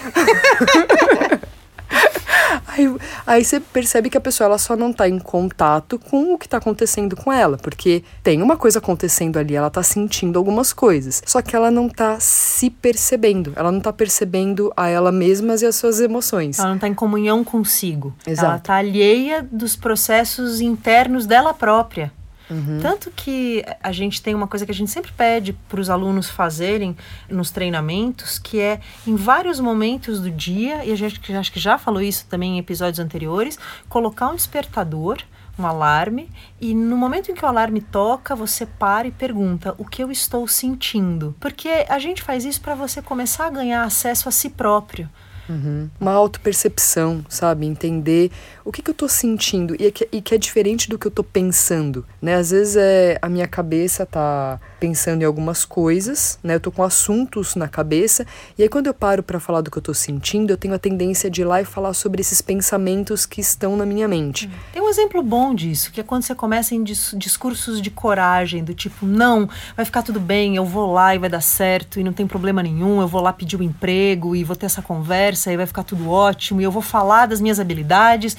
Aí, 2.67 2.97
aí 3.27 3.45
você 3.45 3.61
percebe 3.61 4.09
que 4.11 4.17
a 4.17 4.21
pessoa 4.21 4.47
ela 4.47 4.59
só 4.59 4.77
não 4.77 4.91
está 4.91 5.09
em 5.09 5.19
contato 5.19 5.99
com 5.99 6.35
o 6.35 6.39
que 6.39 6.47
está 6.47 6.59
acontecendo 6.59 7.17
com 7.17 7.33
ela, 7.33 7.57
porque 7.57 8.03
tem 8.23 8.43
uma 8.43 8.57
coisa 8.57 8.79
acontecendo 8.79 9.39
ali, 9.39 9.55
ela 9.55 9.69
está 9.69 9.83
sentindo 9.83 10.39
algumas 10.39 10.73
coisas, 10.73 11.23
só 11.27 11.43
que 11.43 11.55
ela 11.55 11.71
não 11.71 11.87
está 11.87 12.19
se 12.21 12.71
percebendo, 12.71 13.53
ela 13.57 13.71
não 13.71 13.79
está 13.79 13.93
percebendo 13.93 14.73
a 14.77 14.89
ela 14.89 15.13
mesma 15.13 15.55
e 15.55 15.67
as 15.67 15.77
suas 15.77 16.01
emoções. 16.01 16.59
Ela 16.59 16.69
não 16.69 16.77
está 16.77 16.89
em 16.89 16.95
comunhão 16.95 17.45
consigo. 17.45 18.15
Exato. 18.27 18.47
Ela 18.47 18.57
está 18.57 18.75
alheia 18.77 19.47
dos 19.51 19.77
processos 19.77 20.61
internos 20.61 21.27
dela 21.27 21.53
própria. 21.53 22.13
Uhum. 22.53 22.79
Tanto 22.81 23.11
que 23.11 23.65
a 23.83 23.91
gente 23.91 24.21
tem 24.21 24.35
uma 24.35 24.47
coisa 24.47 24.67
que 24.67 24.71
a 24.71 24.75
gente 24.75 24.91
sempre 24.91 25.11
pede 25.13 25.55
para 25.69 25.81
os 25.81 25.89
alunos 25.89 26.29
fazerem 26.29 26.95
nos 27.29 27.51
treinamentos, 27.51 28.39
que 28.39 28.61
é 28.61 28.81
em 29.07 29.17
vários 29.17 29.59
momentos 29.59 30.21
do 30.21 30.31
dia, 30.31 30.85
e 30.85 30.93
a 30.93 30.97
gente 30.97 31.33
acho 31.35 31.51
que 31.51 31.59
já 31.59 31.79
falou 31.79 32.03
isso 32.03 32.27
também 32.29 32.57
em 32.57 32.59
episódios 32.59 32.99
anteriores, 32.99 33.59
colocar 33.89 34.29
um 34.29 34.37
despertador 34.37 35.19
um 35.59 35.67
alarme 35.67 36.31
e 36.61 36.75
no 36.75 36.97
momento 36.97 37.31
em 37.31 37.35
que 37.35 37.45
o 37.45 37.49
alarme 37.49 37.81
toca, 37.81 38.35
você 38.35 38.65
para 38.65 39.07
e 39.07 39.11
pergunta 39.11 39.75
o 39.77 39.85
que 39.85 40.03
eu 40.03 40.11
estou 40.11 40.47
sentindo. 40.49 41.35
Porque 41.39 41.85
a 41.89 41.99
gente 41.99 42.23
faz 42.23 42.45
isso 42.45 42.61
para 42.61 42.75
você 42.75 43.03
começar 43.03 43.47
a 43.47 43.51
ganhar 43.51 43.85
acesso 43.85 44.29
a 44.29 44.33
si 44.33 44.49
próprio. 44.49 45.09
Uhum. 45.49 45.91
Uma 46.01 46.13
autopercepção, 46.13 47.25
sabe? 47.29 47.67
Entender 47.67 48.31
o 48.65 48.73
que, 48.73 48.83
que 48.83 48.91
eu 48.91 48.95
tô 48.95 49.09
sentindo 49.09 49.75
e 49.79 49.91
que, 49.91 50.09
e 50.13 50.21
que 50.21 50.35
é 50.35 50.39
diferente 50.39 50.89
do 50.89 50.99
que 50.99 51.07
eu 51.07 51.11
tô 51.11 51.25
pensando, 51.25 52.05
né? 52.21 52.35
Às 52.35 52.51
vezes 52.51 52.77
é, 52.77 53.19
a 53.21 53.29
minha 53.29 53.47
cabeça 53.47 54.07
tá 54.07 54.61
pensando 54.79 55.23
em 55.23 55.25
algumas 55.25 55.65
coisas, 55.65 56.39
né? 56.43 56.55
Eu 56.55 56.61
tô 56.61 56.71
com 56.71 56.83
assuntos 56.83 57.55
na 57.55 57.69
cabeça 57.69 58.27
e 58.59 58.63
aí 58.63 58.69
quando 58.69 58.87
eu 58.87 58.95
paro 58.95 59.23
para 59.23 59.41
falar 59.41 59.61
do 59.61 59.71
que 59.71 59.79
eu 59.79 59.83
tô 59.83 59.95
sentindo, 59.95 60.51
eu 60.51 60.57
tenho 60.57 60.75
a 60.75 60.79
tendência 60.79 61.31
de 61.31 61.43
ir 61.43 61.45
lá 61.45 61.61
e 61.61 61.65
falar 61.65 61.95
sobre 61.95 62.21
esses 62.21 62.41
pensamentos 62.41 63.27
que 63.27 63.41
estão 63.41 63.77
na 63.77 63.87
minha 63.87 64.07
mente. 64.07 64.51
Tem 64.73 64.83
um 64.83 64.89
exemplo 64.89 65.23
bom 65.23 65.55
disso, 65.55 65.91
que 65.93 66.01
é 66.01 66.05
quando 66.05 66.23
você 66.23 66.35
começa 66.35 66.75
em 66.75 66.83
dis 66.83 67.15
discursos 67.17 67.81
de 67.81 67.91
coragem, 67.91 68.65
do 68.65 68.75
tipo, 68.75 69.07
não, 69.07 69.49
vai 69.77 69.85
ficar 69.85 70.03
tudo 70.03 70.21
bem, 70.21 70.57
eu 70.57 70.65
vou 70.65 70.93
lá 70.93 71.15
e 71.15 71.19
vai 71.19 71.29
dar 71.29 71.41
certo 71.41 71.99
e 71.99 72.05
não 72.05 72.13
tem 72.13 72.27
problema 72.27 72.63
nenhum, 72.63 73.01
eu 73.01 73.09
vou 73.09 73.21
lá 73.21 73.33
pedir 73.33 73.57
um 73.57 73.63
emprego 73.63 74.35
e 74.37 74.45
vou 74.45 74.57
ter 74.57 74.67
essa 74.67 74.83
conversa 74.83 75.53
e 75.53 75.57
vai 75.57 75.67
ficar 75.67 75.83
tudo 75.83 76.11
ótimo 76.11 76.61
e 76.61 76.65
eu 76.65 76.71
vou 76.71 76.83
falar 76.83 77.27
das 77.27 77.41
minhas 77.41 77.59
habilidades. 77.59 78.37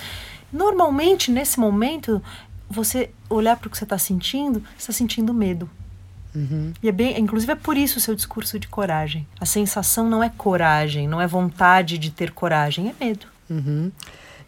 Normalmente, 0.53 1.31
nesse 1.31 1.59
momento, 1.59 2.21
você 2.69 3.09
olhar 3.29 3.57
para 3.57 3.67
o 3.67 3.71
que 3.71 3.77
você 3.77 3.83
está 3.83 3.97
sentindo, 3.97 4.59
você 4.59 4.77
está 4.77 4.93
sentindo 4.93 5.33
medo. 5.33 5.69
Uhum. 6.35 6.73
E 6.81 6.87
é 6.87 6.91
bem, 6.91 7.19
inclusive 7.19 7.51
é 7.51 7.55
por 7.55 7.77
isso 7.77 7.97
o 7.97 8.01
seu 8.01 8.15
discurso 8.15 8.59
de 8.59 8.67
coragem. 8.67 9.27
A 9.39 9.45
sensação 9.45 10.09
não 10.09 10.23
é 10.23 10.29
coragem, 10.29 11.07
não 11.07 11.19
é 11.19 11.27
vontade 11.27 11.97
de 11.97 12.11
ter 12.11 12.31
coragem, 12.31 12.89
é 12.89 13.05
medo. 13.05 13.27
Uhum. 13.49 13.91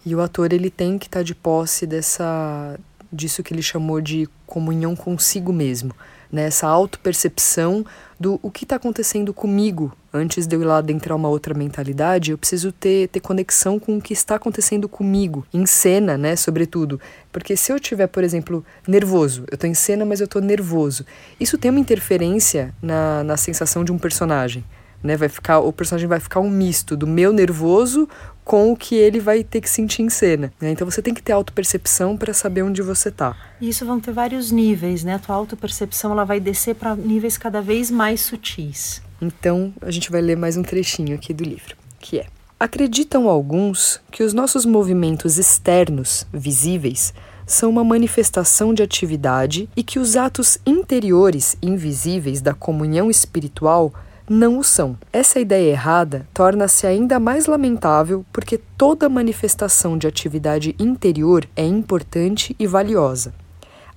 E 0.06 0.16
o 0.16 0.22
ator 0.22 0.54
ele 0.54 0.70
tem 0.70 0.98
que 0.98 1.08
estar 1.08 1.20
tá 1.20 1.24
de 1.24 1.34
posse 1.34 1.86
dessa 1.86 2.80
disso 3.12 3.42
que 3.42 3.54
ele 3.54 3.62
chamou 3.62 4.02
de 4.02 4.28
comunhão 4.46 4.96
consigo 4.96 5.54
mesmo, 5.54 5.96
né? 6.36 6.46
Essa 6.46 6.68
autopercepção 6.68 7.86
do 8.20 8.40
o 8.42 8.52
que 8.52 8.64
está 8.64 8.76
acontecendo 8.76 9.34
comigo 9.34 9.92
antes 10.14 10.48
de 10.48 10.56
eu 10.56 10.62
ir 10.62 10.66
lá 10.66 10.78
adentrar 10.78 11.18
uma 11.18 11.28
outra 11.28 11.54
mentalidade, 11.54 12.32
eu 12.32 12.38
preciso 12.38 12.72
ter, 12.72 13.10
ter 13.10 13.20
conexão 13.20 13.78
com 13.78 13.98
o 13.98 14.02
que 14.02 14.14
está 14.14 14.36
acontecendo 14.36 14.88
comigo, 14.88 15.46
em 15.54 15.66
cena, 15.66 16.18
né, 16.18 16.36
sobretudo. 16.36 17.00
Porque 17.32 17.58
se 17.58 17.72
eu 17.72 17.80
tiver, 17.80 18.08
por 18.08 18.24
exemplo, 18.24 18.66
nervoso, 18.88 19.44
eu 19.52 19.56
estou 19.56 19.70
em 19.70 19.74
cena, 19.74 20.06
mas 20.06 20.22
eu 20.22 20.26
estou 20.26 20.42
nervoso, 20.42 21.06
isso 21.40 21.58
tem 21.58 21.70
uma 21.70 21.80
interferência 21.80 22.74
na, 22.82 23.24
na 23.24 23.36
sensação 23.36 23.84
de 23.84 23.92
um 23.92 23.98
personagem. 23.98 24.64
Né, 25.06 25.16
vai 25.16 25.30
ficar, 25.30 25.60
o 25.60 25.72
personagem 25.72 26.08
vai 26.08 26.20
ficar 26.20 26.40
um 26.40 26.50
misto 26.50 26.98
do 26.98 27.06
meu 27.06 27.32
nervoso 27.32 28.10
com 28.44 28.72
o 28.72 28.76
que 28.76 28.96
ele 28.96 29.20
vai 29.20 29.44
ter 29.44 29.62
que 29.62 29.70
sentir 29.70 30.02
em 30.02 30.10
cena. 30.10 30.52
Né? 30.60 30.72
Então 30.72 30.90
você 30.90 31.00
tem 31.00 31.14
que 31.14 31.22
ter 31.22 31.32
autopercepção 31.32 32.18
para 32.18 32.34
saber 32.34 32.64
onde 32.64 32.82
você 32.82 33.10
está. 33.10 33.38
Isso 33.62 33.86
vão 33.86 34.00
ter 34.00 34.12
vários 34.12 34.50
níveis, 34.50 35.04
né? 35.04 35.14
A 35.14 35.20
tua 35.20 35.36
autopercepção 35.36 36.12
ela 36.12 36.26
vai 36.26 36.40
descer 36.40 36.74
para 36.74 36.96
níveis 36.96 37.38
cada 37.38 37.62
vez 37.62 37.92
mais 37.92 38.22
sutis. 38.22 39.00
Então, 39.22 39.74
a 39.80 39.92
gente 39.92 40.12
vai 40.12 40.22
ler 40.22 40.36
mais 40.36 40.58
um 40.58 40.64
trechinho 40.64 41.16
aqui 41.16 41.34
do 41.34 41.44
livro, 41.44 41.76
que 42.00 42.20
é: 42.20 42.26
Acreditam 42.60 43.30
alguns 43.30 44.02
que 44.12 44.24
os 44.24 44.34
nossos 44.34 44.66
movimentos 44.66 45.38
externos, 45.38 46.26
visíveis, 46.34 47.14
são 47.46 47.70
uma 47.70 47.84
manifestação 47.84 48.74
de 48.74 48.82
atividade 48.82 49.70
e 49.76 49.84
que 49.84 50.00
os 50.00 50.16
atos 50.16 50.58
interiores, 50.66 51.56
invisíveis 51.62 52.42
da 52.42 52.54
comunhão 52.54 53.10
espiritual 53.10 53.94
não 54.28 54.58
o 54.58 54.64
são. 54.64 54.98
Essa 55.14 55.40
ideia 55.40 55.72
errada 55.72 56.28
torna-se 56.34 56.88
ainda 56.88 57.20
mais 57.20 57.46
lamentável 57.46 58.26
porque 58.34 58.58
toda 58.78 59.08
manifestação 59.08 59.98
de 59.98 60.08
atividade 60.08 60.76
interior 60.80 61.48
é 61.56 61.64
importante 61.64 62.56
e 62.58 62.66
valiosa. 62.66 63.34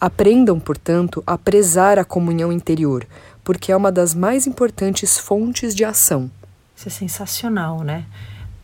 Aprendam, 0.00 0.60
portanto, 0.60 1.22
a 1.26 1.36
prezar 1.36 1.98
a 1.98 2.04
comunhão 2.04 2.52
interior, 2.52 3.06
porque 3.42 3.72
é 3.72 3.76
uma 3.76 3.90
das 3.90 4.14
mais 4.14 4.46
importantes 4.46 5.18
fontes 5.18 5.74
de 5.74 5.84
ação. 5.84 6.30
Isso 6.76 6.88
é 6.88 6.90
sensacional, 6.90 7.82
né? 7.82 8.04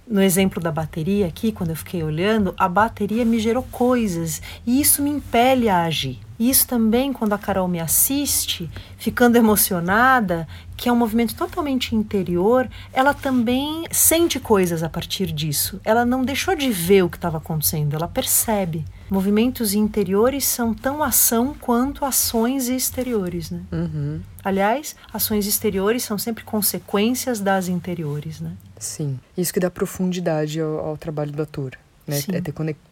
No 0.07 0.23
exemplo 0.23 0.63
da 0.63 0.71
bateria 0.71 1.27
aqui, 1.27 1.51
quando 1.51 1.71
eu 1.71 1.77
fiquei 1.77 2.03
olhando, 2.03 2.55
a 2.59 2.69
bateria 2.69 3.25
me 3.25 3.39
gerou 3.39 3.63
coisas 3.73 4.43
e 4.67 4.79
isso 4.79 5.03
me 5.03 5.09
impele 5.09 5.69
a 5.69 5.85
agir. 5.85 6.21
E 6.39 6.51
isso 6.51 6.67
também, 6.67 7.13
quando 7.13 7.33
a 7.33 7.39
Carol 7.39 7.67
me 7.67 7.81
assiste, 7.81 8.71
ficando 8.99 9.37
emocionada, 9.37 10.47
que 10.85 10.89
é 10.91 10.93
um 10.93 10.97
movimento 10.97 11.35
totalmente 11.35 11.97
interior, 11.97 12.69
ela 12.93 13.15
também 13.15 13.87
sente 13.91 14.39
coisas 14.39 14.83
a 14.83 14.89
partir 14.91 15.33
disso. 15.33 15.81
Ela 15.83 16.05
não 16.05 16.23
deixou 16.23 16.55
de 16.55 16.71
ver 16.71 17.03
o 17.03 17.09
que 17.09 17.17
estava 17.17 17.39
acontecendo, 17.39 17.97
ela 17.97 18.07
percebe. 18.07 18.85
Movimentos 19.09 19.73
interiores 19.73 20.45
são 20.45 20.75
tão 20.75 21.03
ação 21.03 21.55
quanto 21.59 22.05
ações 22.05 22.69
exteriores, 22.69 23.51
né? 23.51 23.63
Uhum. 23.73 24.21
Aliás, 24.45 24.95
ações 25.11 25.47
exteriores 25.47 26.03
são 26.03 26.19
sempre 26.19 26.45
consequências 26.45 27.41
das 27.41 27.67
interiores, 27.67 28.43
né? 28.43 28.53
Sim. 28.79 29.19
Isso 29.39 29.55
que 29.55 29.61
dá 29.61 29.71
profundidade 29.71 30.61
ao, 30.61 30.81
ao 30.81 30.97
trabalho 30.99 31.33
do 31.33 31.41
ator, 31.41 31.79
né? 32.07 32.17
Sim. 32.17 32.33
É 32.35 32.43
ter 32.43 32.53
conexão 32.53 32.85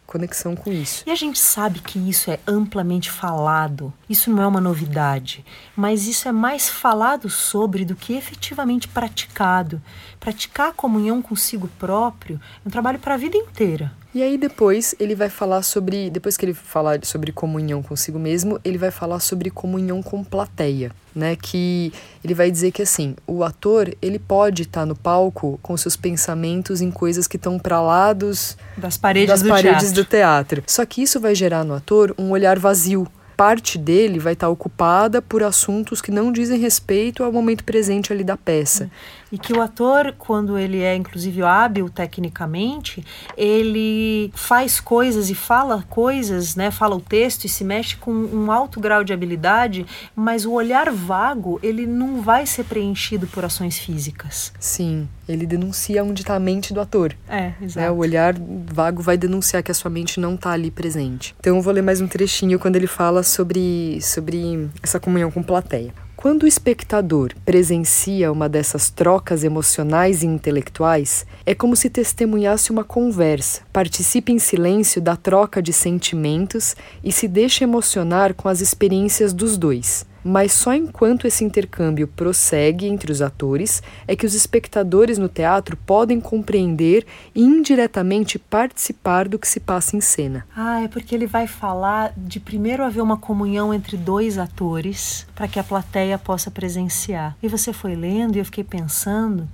com 0.55 0.71
isso. 0.71 1.03
E 1.05 1.11
a 1.11 1.15
gente 1.15 1.39
sabe 1.39 1.79
que 1.79 1.97
isso 1.97 2.29
é 2.29 2.39
amplamente 2.47 3.09
falado. 3.09 3.93
Isso 4.09 4.29
não 4.29 4.43
é 4.43 4.47
uma 4.47 4.61
novidade, 4.61 5.45
mas 5.75 6.07
isso 6.07 6.27
é 6.27 6.31
mais 6.31 6.69
falado 6.69 7.29
sobre 7.29 7.85
do 7.85 7.95
que 7.95 8.13
efetivamente 8.13 8.87
praticado. 8.87 9.81
Praticar 10.19 10.69
a 10.69 10.73
comunhão 10.73 11.21
consigo 11.21 11.67
próprio 11.79 12.39
é 12.63 12.67
um 12.67 12.71
trabalho 12.71 12.99
para 12.99 13.15
a 13.15 13.17
vida 13.17 13.37
inteira. 13.37 13.91
E 14.13 14.21
aí 14.21 14.37
depois 14.37 14.93
ele 14.99 15.15
vai 15.15 15.27
falar 15.27 15.63
sobre, 15.63 16.07
depois 16.11 16.37
que 16.37 16.45
ele 16.45 16.53
falar 16.53 17.03
sobre 17.03 17.31
comunhão 17.31 17.81
consigo 17.81 18.19
mesmo, 18.19 18.59
ele 18.63 18.77
vai 18.77 18.91
falar 18.91 19.19
sobre 19.19 19.49
comunhão 19.49 20.03
com 20.03 20.23
plateia, 20.23 20.91
né? 21.15 21.35
Que 21.35 21.91
ele 22.23 22.35
vai 22.35 22.51
dizer 22.51 22.71
que 22.71 22.83
assim, 22.83 23.15
o 23.25 23.43
ator, 23.43 23.91
ele 23.99 24.19
pode 24.19 24.61
estar 24.63 24.81
tá 24.81 24.85
no 24.85 24.95
palco 24.95 25.59
com 25.63 25.75
seus 25.75 25.95
pensamentos 25.95 26.79
em 26.79 26.91
coisas 26.91 27.25
que 27.27 27.37
estão 27.37 27.57
para 27.57 27.81
lá 27.81 28.13
dos 28.13 28.55
das 28.77 28.97
paredes, 28.97 29.29
das 29.29 29.41
do, 29.41 29.49
paredes 29.49 29.91
teatro. 29.91 30.02
Do 30.03 30.09
teatro. 30.09 30.63
Só 30.67 30.85
que 30.85 31.01
isso 31.01 31.19
vai 31.19 31.33
gerar 31.33 31.63
no 31.63 31.73
ator 31.73 32.13
um 32.17 32.31
olhar 32.31 32.59
vazio 32.59 33.07
parte 33.35 33.77
dele 33.77 34.19
vai 34.19 34.33
estar 34.33 34.47
ocupada 34.47 35.21
por 35.21 35.43
assuntos 35.43 36.01
que 36.01 36.11
não 36.11 36.31
dizem 36.31 36.59
respeito 36.59 37.23
ao 37.23 37.31
momento 37.31 37.63
presente 37.63 38.13
ali 38.13 38.23
da 38.23 38.37
peça. 38.37 38.89
E 39.33 39.37
que 39.39 39.51
o 39.51 39.59
ator, 39.63 40.13
quando 40.15 40.59
ele 40.59 40.79
é 40.81 40.95
inclusive 40.95 41.41
hábil 41.41 41.89
tecnicamente, 41.89 43.03
ele 43.35 44.31
faz 44.35 44.79
coisas 44.79 45.31
e 45.31 45.33
fala 45.33 45.83
coisas, 45.89 46.55
né, 46.55 46.69
fala 46.69 46.95
o 46.95 47.01
texto 47.01 47.45
e 47.45 47.49
se 47.49 47.63
mexe 47.63 47.95
com 47.95 48.11
um 48.11 48.51
alto 48.51 48.79
grau 48.79 49.03
de 49.03 49.11
habilidade, 49.11 49.87
mas 50.15 50.45
o 50.45 50.51
olhar 50.51 50.91
vago, 50.91 51.59
ele 51.63 51.87
não 51.87 52.21
vai 52.21 52.45
ser 52.45 52.65
preenchido 52.65 53.25
por 53.25 53.43
ações 53.43 53.79
físicas. 53.79 54.53
Sim, 54.59 55.09
ele 55.27 55.47
denuncia 55.47 56.03
onde 56.03 56.21
está 56.21 56.35
a 56.35 56.39
mente 56.39 56.71
do 56.71 56.79
ator. 56.79 57.15
É, 57.27 57.53
exato. 57.59 57.79
Né? 57.79 57.89
O 57.89 57.97
olhar 57.97 58.35
vago 58.71 59.01
vai 59.01 59.17
denunciar 59.17 59.63
que 59.63 59.71
a 59.71 59.73
sua 59.73 59.89
mente 59.89 60.19
não 60.19 60.35
está 60.35 60.51
ali 60.51 60.69
presente. 60.69 61.35
Então 61.39 61.55
eu 61.55 61.61
vou 61.63 61.73
ler 61.73 61.81
mais 61.81 61.99
um 62.01 62.07
trechinho 62.07 62.59
quando 62.59 62.75
ele 62.75 62.85
fala 62.85 63.23
sobre, 63.23 63.99
sobre 63.99 64.69
essa 64.83 64.99
comunhão 64.99 65.31
com 65.31 65.41
plateia. 65.41 65.91
Quando 66.23 66.43
o 66.43 66.47
espectador 66.47 67.33
presencia 67.43 68.31
uma 68.31 68.47
dessas 68.47 68.89
trocas 68.89 69.43
emocionais 69.43 70.23
e 70.23 70.25
intelectuais, 70.25 71.25
é 71.45 71.53
como 71.53 71.75
se 71.75 71.89
testemunhasse 71.89 72.71
uma 72.71 72.85
conversa, 72.85 73.63
participe 73.73 74.31
em 74.31 74.39
silêncio 74.39 75.01
da 75.01 75.17
troca 75.17 75.61
de 75.61 75.73
sentimentos 75.73 76.77
e 77.03 77.11
se 77.11 77.27
deixe 77.27 77.65
emocionar 77.65 78.33
com 78.33 78.47
as 78.47 78.61
experiências 78.61 79.33
dos 79.33 79.57
dois 79.57 80.05
mas 80.23 80.53
só 80.53 80.73
enquanto 80.73 81.27
esse 81.27 81.43
intercâmbio 81.43 82.07
prossegue 82.07 82.87
entre 82.87 83.11
os 83.11 83.21
atores 83.21 83.81
é 84.07 84.15
que 84.15 84.25
os 84.25 84.33
espectadores 84.33 85.17
no 85.17 85.27
teatro 85.27 85.77
podem 85.77 86.19
compreender 86.21 87.05
e 87.35 87.41
indiretamente 87.41 88.39
participar 88.39 89.27
do 89.27 89.37
que 89.37 89.47
se 89.47 89.59
passa 89.59 89.95
em 89.95 90.01
cena. 90.01 90.45
Ah, 90.55 90.81
é 90.81 90.87
porque 90.87 91.13
ele 91.13 91.27
vai 91.27 91.47
falar 91.47 92.13
de 92.15 92.39
primeiro 92.39 92.83
haver 92.83 93.01
uma 93.01 93.17
comunhão 93.17 93.73
entre 93.73 93.97
dois 93.97 94.37
atores 94.37 95.27
para 95.35 95.47
que 95.47 95.59
a 95.59 95.63
plateia 95.63 96.17
possa 96.17 96.49
presenciar. 96.49 97.35
E 97.41 97.47
você 97.47 97.73
foi 97.73 97.95
lendo 97.95 98.35
e 98.35 98.39
eu 98.39 98.45
fiquei 98.45 98.63
pensando 98.63 99.47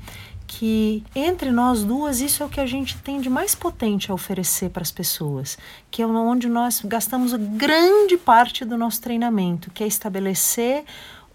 que 0.50 1.04
entre 1.16 1.52
nós 1.52 1.84
duas 1.84 2.22
isso 2.22 2.42
é 2.42 2.46
o 2.46 2.50
que 2.50 2.60
a 2.60 2.66
gente 2.66 2.98
tem 2.98 3.22
de 3.22 3.30
mais 3.30 3.54
potente 3.54 4.10
a 4.10 4.16
oferecer 4.16 4.72
para 4.72 4.82
as 4.82 4.92
pessoas, 4.92 5.60
que 5.92 6.02
é 6.02 6.08
onde 6.08 6.50
nós 6.50 6.82
gastamos 6.84 7.34
grande 7.34 8.18
parte 8.18 8.66
do 8.66 8.76
nosso 8.76 9.00
treinamento, 9.00 9.70
que 9.70 9.84
é 9.84 9.88
estabelecer 9.88 10.84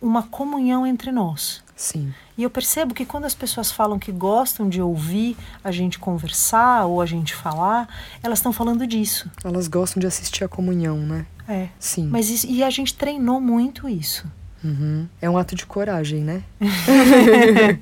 uma 0.02 0.25
comunhão 0.25 0.85
entre 0.85 1.12
nós. 1.12 1.62
Sim. 1.76 2.12
E 2.37 2.42
eu 2.42 2.50
percebo 2.50 2.92
que 2.92 3.06
quando 3.06 3.25
as 3.25 3.37
pessoas 3.37 3.71
falam 3.71 4.00
que 4.00 4.11
gostam 4.11 4.68
de 4.68 4.83
ouvir 4.83 5.37
a 5.62 5.71
gente 5.71 5.97
conversar 5.97 6.87
ou 6.87 7.00
a 7.00 7.06
gente 7.06 7.37
falar, 7.37 7.88
elas 8.21 8.40
estão 8.40 8.52
falando 8.52 8.85
disso. 8.85 9.30
Elas 9.44 9.68
gostam 9.68 10.00
de 10.00 10.09
assistir 10.09 10.42
a 10.42 10.49
comunhão, 10.49 10.99
né? 10.99 11.25
É. 11.49 11.68
Sim. 11.78 12.09
Mas 12.09 12.30
isso, 12.30 12.49
e 12.49 12.64
a 12.64 12.71
gente 12.71 12.94
treinou 12.94 13.40
muito 13.40 13.88
isso. 13.88 14.26
Uhum. 14.64 15.06
É 15.21 15.28
um 15.28 15.37
ato 15.37 15.54
de 15.54 15.66
coragem, 15.66 16.23
né? 16.23 16.42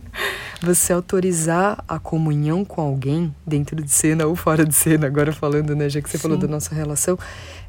Você 0.63 0.93
autorizar 0.93 1.83
a 1.89 1.99
comunhão 1.99 2.65
com 2.65 2.81
alguém, 2.81 3.35
dentro 3.45 3.83
de 3.83 3.91
cena 3.91 4.27
ou 4.27 4.37
fora 4.37 4.65
de 4.65 4.73
cena, 4.73 5.09
agora 5.09 5.33
falando, 5.33 5.75
né, 5.75 5.89
já 5.89 6.01
que 6.01 6.09
você 6.09 6.17
Sim. 6.17 6.23
falou 6.23 6.39
da 6.39 6.47
nossa 6.47 6.73
relação, 6.73 7.19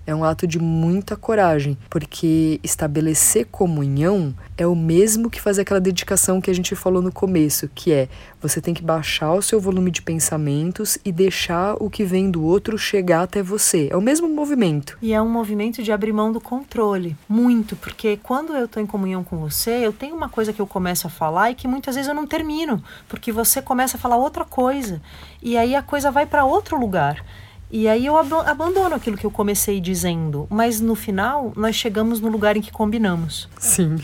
é 0.06 0.14
um 0.14 0.24
ato 0.24 0.46
de 0.46 0.60
muita 0.60 1.16
coragem, 1.16 1.78
porque 1.90 2.60
estabelecer 2.64 3.46
comunhão 3.46 4.34
é 4.58 4.68
o 4.68 4.76
mesmo 4.76 5.30
que 5.30 5.42
fazer 5.42 5.62
aquela 5.62 5.80
dedicação 5.80 6.42
que 6.42 6.52
a 6.52 6.56
gente 6.56 6.76
falou 6.76 7.02
no 7.02 7.12
começo, 7.12 7.70
que 7.74 7.92
é 7.92 8.08
você 8.42 8.60
tem 8.60 8.74
que 8.74 8.84
baixar 8.84 9.34
o 9.34 9.42
seu 9.42 9.60
volume 9.60 9.90
de 9.90 10.02
pensamentos 10.02 10.98
e 11.06 11.12
deixar 11.12 11.76
o 11.80 11.90
que 11.90 12.04
vem 12.04 12.30
do 12.30 12.44
outro 12.44 12.78
chegar 12.78 13.24
até 13.24 13.42
você. 13.42 13.88
É 13.90 13.98
o 13.98 14.02
mesmo 14.02 14.28
movimento. 14.28 14.98
E 15.02 15.14
é 15.14 15.22
um 15.22 15.30
movimento 15.30 15.82
de 15.82 15.92
abrir 15.92 16.12
mão 16.12 16.32
do 16.32 16.42
controle, 16.42 17.16
muito, 17.28 17.76
porque 17.76 18.18
quando 18.22 18.54
eu 18.54 18.66
estou 18.66 18.84
em 18.84 18.86
comunhão 18.86 19.24
com 19.24 19.38
você, 19.38 19.72
eu 19.86 19.94
tenho 19.94 20.16
uma 20.16 20.30
coisa 20.30 20.52
que 20.52 20.62
eu 20.62 20.68
começo 20.68 21.08
a 21.08 21.10
falar 21.10 21.52
e 21.52 21.56
que 21.56 21.68
muitas 21.68 21.96
vezes 21.96 22.10
eu 22.10 22.16
não 22.16 22.28
termino, 22.28 22.84
porque 23.08 23.32
você 23.32 23.62
começa 23.62 23.98
a 23.98 24.00
falar 24.00 24.18
outra 24.18 24.44
coisa 24.44 25.02
e 25.42 25.58
aí 25.58 25.76
a 25.76 25.82
coisa 25.82 26.12
vai 26.12 26.26
para 26.26 26.46
outro 26.46 26.80
lugar. 26.80 27.24
E 27.76 27.88
aí 27.88 28.06
eu 28.06 28.16
ab 28.16 28.32
abandono 28.46 28.94
aquilo 28.94 29.18
que 29.18 29.26
eu 29.26 29.32
comecei 29.32 29.82
dizendo, 29.82 30.46
mas 30.48 30.80
no 30.80 30.94
final 30.94 31.52
nós 31.56 31.76
chegamos 31.76 32.22
no 32.22 32.30
lugar 32.30 32.56
em 32.56 32.62
que 32.62 32.72
combinamos. 32.72 33.50
Sim. 33.58 33.96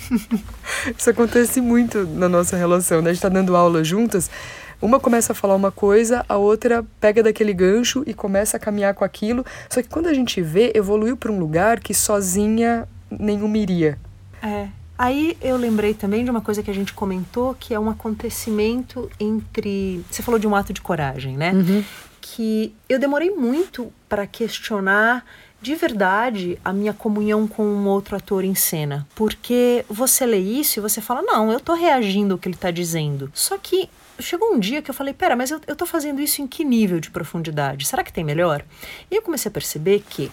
Isso 0.96 1.10
acontece 1.10 1.60
muito 1.60 2.06
na 2.06 2.30
nossa 2.30 2.56
relação, 2.56 3.02
né? 3.02 3.10
A 3.10 3.12
gente 3.12 3.20
tá 3.20 3.28
dando 3.28 3.54
aula 3.54 3.84
juntas, 3.84 4.30
uma 4.80 4.98
começa 4.98 5.32
a 5.32 5.34
falar 5.34 5.54
uma 5.54 5.70
coisa, 5.70 6.24
a 6.26 6.38
outra 6.38 6.82
pega 6.98 7.22
daquele 7.22 7.52
gancho 7.52 8.02
e 8.06 8.14
começa 8.14 8.56
a 8.56 8.60
caminhar 8.60 8.94
com 8.94 9.04
aquilo. 9.04 9.44
Só 9.68 9.82
que 9.82 9.88
quando 9.90 10.06
a 10.06 10.14
gente 10.14 10.40
vê, 10.40 10.72
evoluiu 10.74 11.14
para 11.14 11.30
um 11.30 11.38
lugar 11.38 11.80
que 11.80 11.92
sozinha 11.92 12.88
nenhuma 13.10 13.58
iria. 13.58 13.98
É. 14.42 14.66
Aí 14.96 15.36
eu 15.42 15.58
lembrei 15.58 15.92
também 15.92 16.24
de 16.24 16.30
uma 16.30 16.40
coisa 16.40 16.62
que 16.62 16.70
a 16.70 16.74
gente 16.74 16.94
comentou, 16.94 17.54
que 17.54 17.74
é 17.74 17.78
um 17.78 17.90
acontecimento 17.90 19.10
entre. 19.20 20.02
Você 20.10 20.22
falou 20.22 20.40
de 20.40 20.46
um 20.46 20.56
ato 20.56 20.72
de 20.72 20.80
coragem, 20.80 21.36
né? 21.36 21.52
Uhum 21.52 21.84
que 22.20 22.74
eu 22.88 22.98
demorei 22.98 23.30
muito 23.30 23.92
para 24.08 24.26
questionar 24.26 25.24
de 25.60 25.74
verdade 25.74 26.58
a 26.64 26.72
minha 26.72 26.92
comunhão 26.92 27.48
com 27.48 27.64
um 27.64 27.86
outro 27.88 28.16
ator 28.16 28.44
em 28.44 28.54
cena. 28.54 29.06
Porque 29.14 29.84
você 29.88 30.24
lê 30.24 30.38
isso 30.38 30.78
e 30.78 30.82
você 30.82 31.00
fala, 31.00 31.22
não, 31.22 31.52
eu 31.52 31.60
tô 31.60 31.74
reagindo 31.74 32.34
ao 32.34 32.38
que 32.38 32.48
ele 32.48 32.56
tá 32.56 32.70
dizendo. 32.70 33.30
Só 33.34 33.58
que 33.58 33.88
chegou 34.20 34.52
um 34.52 34.58
dia 34.58 34.82
que 34.82 34.90
eu 34.90 34.94
falei, 34.94 35.12
pera, 35.12 35.34
mas 35.34 35.50
eu, 35.50 35.60
eu 35.66 35.76
tô 35.76 35.86
fazendo 35.86 36.20
isso 36.20 36.40
em 36.40 36.46
que 36.46 36.64
nível 36.64 37.00
de 37.00 37.10
profundidade? 37.10 37.86
Será 37.86 38.04
que 38.04 38.12
tem 38.12 38.24
melhor? 38.24 38.64
E 39.10 39.16
eu 39.16 39.22
comecei 39.22 39.48
a 39.48 39.52
perceber 39.52 40.04
que 40.08 40.30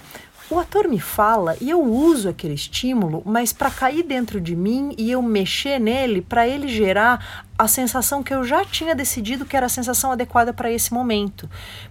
o 0.49 0.59
ator 0.59 0.87
me 0.87 0.99
fala 0.99 1.57
e 1.59 1.71
eu 1.71 1.81
uso 1.81 2.29
aquele 2.29 2.53
estímulo, 2.53 3.23
mas 3.25 3.51
para 3.51 3.71
cair 3.71 4.03
dentro 4.03 4.39
de 4.39 4.55
mim 4.55 4.93
e 4.95 5.09
eu 5.09 5.21
mexer 5.21 5.79
nele, 5.79 6.21
para 6.21 6.47
ele 6.47 6.67
gerar 6.67 7.44
a 7.57 7.67
sensação 7.67 8.21
que 8.21 8.33
eu 8.33 8.43
já 8.43 8.65
tinha 8.65 8.93
decidido 8.93 9.45
que 9.45 9.55
era 9.55 9.65
a 9.65 9.69
sensação 9.69 10.11
adequada 10.11 10.53
para 10.53 10.71
esse 10.71 10.93
momento. 10.93 11.49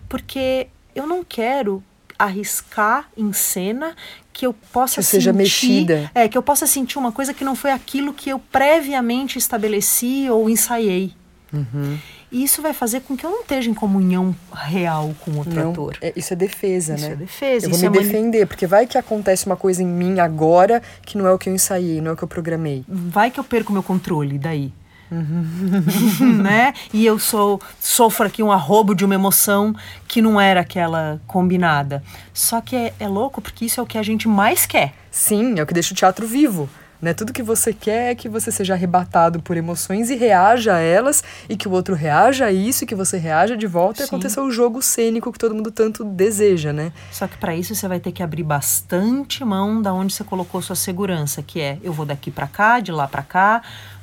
Porque 0.09 0.69
eu 0.95 1.07
não 1.07 1.25
quero 1.25 1.83
arriscar 2.19 3.09
em 3.17 3.33
cena 3.33 3.95
que 4.33 4.47
eu 4.47 4.53
possa 4.53 4.97
que 4.97 5.07
seja 5.07 5.33
sentir, 5.33 5.39
mexida. 5.39 6.11
É, 6.15 6.29
que 6.29 6.37
eu 6.37 6.43
possa 6.43 6.67
sentir 6.67 6.99
uma 6.99 7.13
coisa 7.13 7.33
que 7.33 7.45
não 7.45 7.57
foi 7.57 7.71
aquilo 7.71 8.13
que 8.13 8.31
eu 8.31 8.39
previamente 8.39 9.39
estabeleci 9.39 10.29
ou 10.31 10.49
ensaiei. 10.49 11.13
Uhum. 11.53 11.99
E 12.33 12.43
isso 12.43 12.61
vai 12.61 12.73
fazer 12.73 13.01
com 13.03 13.17
que 13.17 13.25
eu 13.25 13.31
não 13.31 13.43
esteja 13.43 13.71
em 13.71 13.75
comunhão 13.75 14.35
real 14.53 15.15
com 15.21 15.37
outro 15.37 15.55
não, 15.55 15.71
ator. 15.71 15.97
É, 16.01 16.13
isso 16.17 16.33
é 16.33 16.37
defesa, 16.37 16.97
isso 16.97 17.05
né? 17.05 17.13
Isso 17.13 17.23
é 17.23 17.25
defesa. 17.25 17.67
Eu 17.67 17.71
vou 17.71 17.79
me 17.79 17.87
é 17.87 18.03
defender, 18.03 18.47
porque 18.47 18.67
vai 18.67 18.89
que 18.89 18.99
acontece 18.99 19.47
uma 19.47 19.57
coisa 19.57 19.83
em 19.83 19.87
mim 19.87 20.19
agora 20.19 20.83
que 21.03 21.17
não 21.17 21.29
é 21.29 21.33
o 21.33 21.39
que 21.39 21.49
eu 21.49 21.55
ensaiei, 21.55 22.01
não 22.01 22.11
é 22.11 22.15
o 22.15 22.17
que 22.17 22.25
eu 22.25 22.29
programei. 22.29 22.85
Vai 22.89 23.31
que 23.31 23.39
eu 23.39 23.45
perco 23.45 23.73
meu 23.73 23.85
controle 23.85 24.37
daí. 24.37 24.73
Uhum. 25.11 26.43
né? 26.43 26.75
E 26.93 27.05
eu 27.05 27.19
sou 27.19 27.61
sofro 27.81 28.27
aqui 28.27 28.43
um 28.43 28.51
arrobo 28.51 28.95
de 28.95 29.05
uma 29.05 29.15
emoção 29.15 29.75
que 30.09 30.23
não 30.23 30.41
era 30.41 30.61
aquela 30.61 31.21
combinada. 31.27 32.03
Só 32.33 32.61
que 32.61 32.77
é, 32.77 32.95
é 32.99 33.09
louco 33.09 33.41
porque 33.41 33.65
isso 33.65 33.81
é 33.81 33.83
o 33.83 33.87
que 33.87 33.99
a 33.99 34.03
gente 34.03 34.29
mais 34.29 34.67
quer. 34.67 34.95
Sim, 35.11 35.59
é 35.59 35.63
o 35.63 35.67
que 35.67 35.75
deixa 35.75 35.93
o 35.93 35.97
teatro 35.97 36.27
vivo. 36.27 36.69
Né? 37.05 37.13
Tudo 37.13 37.35
que 37.35 37.43
você 37.43 37.75
quer 37.75 38.13
é 38.13 38.15
que 38.15 38.31
você 38.31 38.51
seja 38.51 38.73
arrebatado 38.73 39.39
por 39.43 39.59
emoções 39.59 40.09
e 40.09 40.15
reaja 40.15 40.77
a 40.77 40.79
elas, 40.79 41.23
e 41.51 41.55
que 41.55 41.69
o 41.69 41.71
outro 41.71 41.95
reaja 41.95 42.47
a 42.47 42.53
isso, 42.53 42.85
e 42.85 42.87
que 42.87 42.95
você 42.95 43.19
reaja 43.19 43.59
de 43.59 43.67
volta 43.67 43.99
Sim. 43.99 44.05
e 44.05 44.07
aconteça 44.07 44.43
o 44.43 44.51
jogo 44.51 44.81
cênico 44.81 45.31
que 45.31 45.39
todo 45.39 45.55
mundo 45.55 45.71
tanto 45.71 46.03
deseja, 46.03 46.73
né? 46.73 46.93
Só 47.13 47.29
que 47.29 47.37
para 47.37 47.55
isso 47.55 47.75
você 47.75 47.87
vai 47.87 48.01
ter 48.01 48.11
que 48.11 48.23
abrir 48.23 48.43
bastante 48.43 49.45
mão 49.45 49.83
da 49.83 49.93
onde 49.93 50.15
você 50.15 50.25
colocou 50.25 50.63
sua 50.63 50.77
segurança, 50.77 51.43
que 51.43 51.61
é 51.61 51.79
eu 51.83 51.93
vou 51.93 52.07
daqui 52.07 52.31
para 52.31 52.47
cá, 52.47 52.81
de 52.81 52.91
lá 52.91 53.07
para 53.07 53.23
cá, 53.23 53.61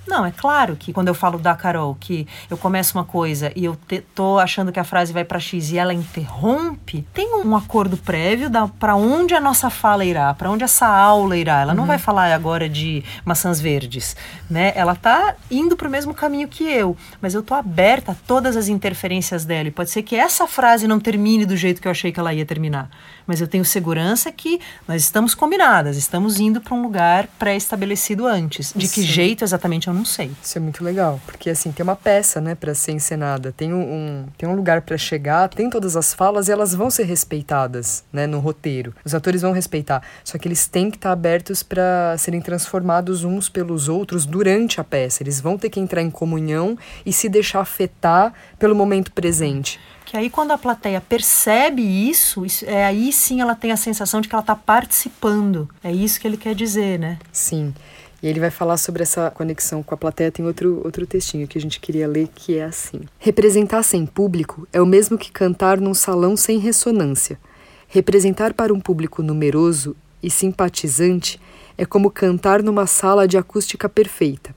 não, 0.07 0.25
é 0.25 0.31
claro 0.31 0.75
que 0.75 0.91
quando 0.91 1.09
eu 1.09 1.13
falo 1.13 1.37
da 1.37 1.55
Carol, 1.55 1.95
que 1.99 2.27
eu 2.49 2.57
começo 2.57 2.97
uma 2.97 3.05
coisa 3.05 3.51
e 3.55 3.63
eu 3.63 3.77
te, 3.87 4.01
tô 4.15 4.39
achando 4.39 4.71
que 4.71 4.79
a 4.79 4.83
frase 4.83 5.13
vai 5.13 5.23
para 5.23 5.39
X 5.39 5.71
e 5.71 5.77
ela 5.77 5.93
interrompe, 5.93 7.07
tem 7.13 7.35
um 7.35 7.55
acordo 7.55 7.95
prévio 7.95 8.49
para 8.79 8.95
onde 8.95 9.35
a 9.35 9.39
nossa 9.39 9.69
fala 9.69 10.03
irá, 10.03 10.33
para 10.33 10.49
onde 10.49 10.63
essa 10.63 10.87
aula 10.87 11.37
irá. 11.37 11.61
Ela 11.61 11.71
uhum. 11.71 11.77
não 11.77 11.85
vai 11.85 11.99
falar 11.99 12.33
agora 12.33 12.67
de 12.67 13.03
maçãs 13.23 13.61
verdes, 13.61 14.15
né? 14.49 14.73
Ela 14.75 14.95
tá 14.95 15.35
indo 15.49 15.77
para 15.77 15.87
o 15.87 15.91
mesmo 15.91 16.13
caminho 16.13 16.47
que 16.47 16.63
eu, 16.63 16.97
mas 17.21 17.33
eu 17.35 17.43
tô 17.43 17.53
aberta 17.53 18.13
a 18.13 18.15
todas 18.15 18.57
as 18.57 18.67
interferências 18.67 19.45
dela. 19.45 19.67
E 19.67 19.71
pode 19.71 19.91
ser 19.91 20.01
que 20.01 20.15
essa 20.15 20.47
frase 20.47 20.87
não 20.87 20.99
termine 20.99 21.45
do 21.45 21.55
jeito 21.55 21.81
que 21.81 21.87
eu 21.87 21.91
achei 21.91 22.11
que 22.11 22.19
ela 22.19 22.33
ia 22.33 22.45
terminar, 22.45 22.89
mas 23.25 23.41
eu 23.41 23.47
tenho 23.47 23.63
segurança 23.65 24.31
que 24.31 24.59
nós 24.87 25.01
estamos 25.01 25.33
combinadas, 25.33 25.97
estamos 25.97 26.39
indo 26.39 26.61
para 26.61 26.73
um 26.73 26.81
lugar 26.81 27.27
pré-estabelecido 27.39 28.25
antes. 28.25 28.73
De 28.75 28.87
que 28.87 29.03
jeito 29.03 29.43
exatamente 29.43 29.87
eu 29.87 29.93
não 29.93 30.05
sei. 30.05 30.31
Isso 30.41 30.57
é 30.57 30.61
muito 30.61 30.83
legal, 30.83 31.19
porque 31.25 31.49
assim, 31.49 31.71
tem 31.71 31.83
uma 31.83 31.95
peça, 31.95 32.39
né, 32.41 32.55
para 32.55 32.73
ser 32.73 32.91
encenada, 32.91 33.51
tem 33.51 33.73
um, 33.73 34.25
tem 34.37 34.47
um 34.47 34.55
lugar 34.55 34.81
para 34.81 34.97
chegar, 34.97 35.49
tem 35.49 35.69
todas 35.69 35.95
as 35.95 36.13
falas 36.13 36.47
e 36.47 36.51
elas 36.51 36.73
vão 36.73 36.89
ser 36.89 37.03
respeitadas, 37.03 38.03
né, 38.11 38.27
no 38.27 38.39
roteiro. 38.39 38.93
Os 39.03 39.13
atores 39.13 39.41
vão 39.41 39.51
respeitar, 39.51 40.01
só 40.23 40.37
que 40.37 40.47
eles 40.47 40.67
têm 40.67 40.89
que 40.89 40.97
estar 40.97 41.11
abertos 41.11 41.63
para 41.63 42.15
serem 42.17 42.41
transformados 42.41 43.23
uns 43.23 43.49
pelos 43.49 43.87
outros 43.87 44.25
durante 44.25 44.79
a 44.79 44.83
peça. 44.83 45.23
Eles 45.23 45.39
vão 45.39 45.57
ter 45.57 45.69
que 45.69 45.79
entrar 45.79 46.01
em 46.01 46.09
comunhão 46.09 46.77
e 47.05 47.13
se 47.13 47.29
deixar 47.29 47.61
afetar 47.61 48.33
pelo 48.57 48.75
momento 48.75 49.11
presente. 49.11 49.79
Que 50.11 50.17
aí 50.17 50.29
quando 50.29 50.51
a 50.51 50.57
plateia 50.57 50.99
percebe 50.99 51.81
isso, 51.81 52.45
isso, 52.45 52.65
é 52.65 52.83
aí 52.83 53.13
sim 53.13 53.39
ela 53.39 53.55
tem 53.55 53.71
a 53.71 53.77
sensação 53.77 54.19
de 54.19 54.27
que 54.27 54.35
ela 54.35 54.41
está 54.41 54.57
participando. 54.57 55.69
É 55.81 55.89
isso 55.89 56.19
que 56.19 56.27
ele 56.27 56.35
quer 56.35 56.53
dizer, 56.53 56.99
né? 56.99 57.17
Sim. 57.31 57.73
E 58.21 58.27
ele 58.27 58.37
vai 58.37 58.51
falar 58.51 58.75
sobre 58.75 59.03
essa 59.03 59.31
conexão 59.31 59.81
com 59.81 59.95
a 59.95 59.97
plateia. 59.97 60.29
Tem 60.29 60.45
outro, 60.45 60.81
outro 60.83 61.07
textinho 61.07 61.47
que 61.47 61.57
a 61.57 61.61
gente 61.61 61.79
queria 61.79 62.09
ler 62.09 62.27
que 62.35 62.57
é 62.57 62.65
assim: 62.65 62.99
Representar 63.17 63.83
sem 63.83 64.05
público 64.05 64.67
é 64.73 64.81
o 64.81 64.85
mesmo 64.85 65.17
que 65.17 65.31
cantar 65.31 65.79
num 65.79 65.93
salão 65.93 66.35
sem 66.35 66.59
ressonância. 66.59 67.39
Representar 67.87 68.53
para 68.53 68.73
um 68.73 68.81
público 68.81 69.23
numeroso 69.23 69.95
e 70.21 70.29
simpatizante 70.29 71.39
é 71.77 71.85
como 71.85 72.11
cantar 72.11 72.61
numa 72.61 72.85
sala 72.85 73.25
de 73.25 73.37
acústica 73.37 73.87
perfeita. 73.87 74.53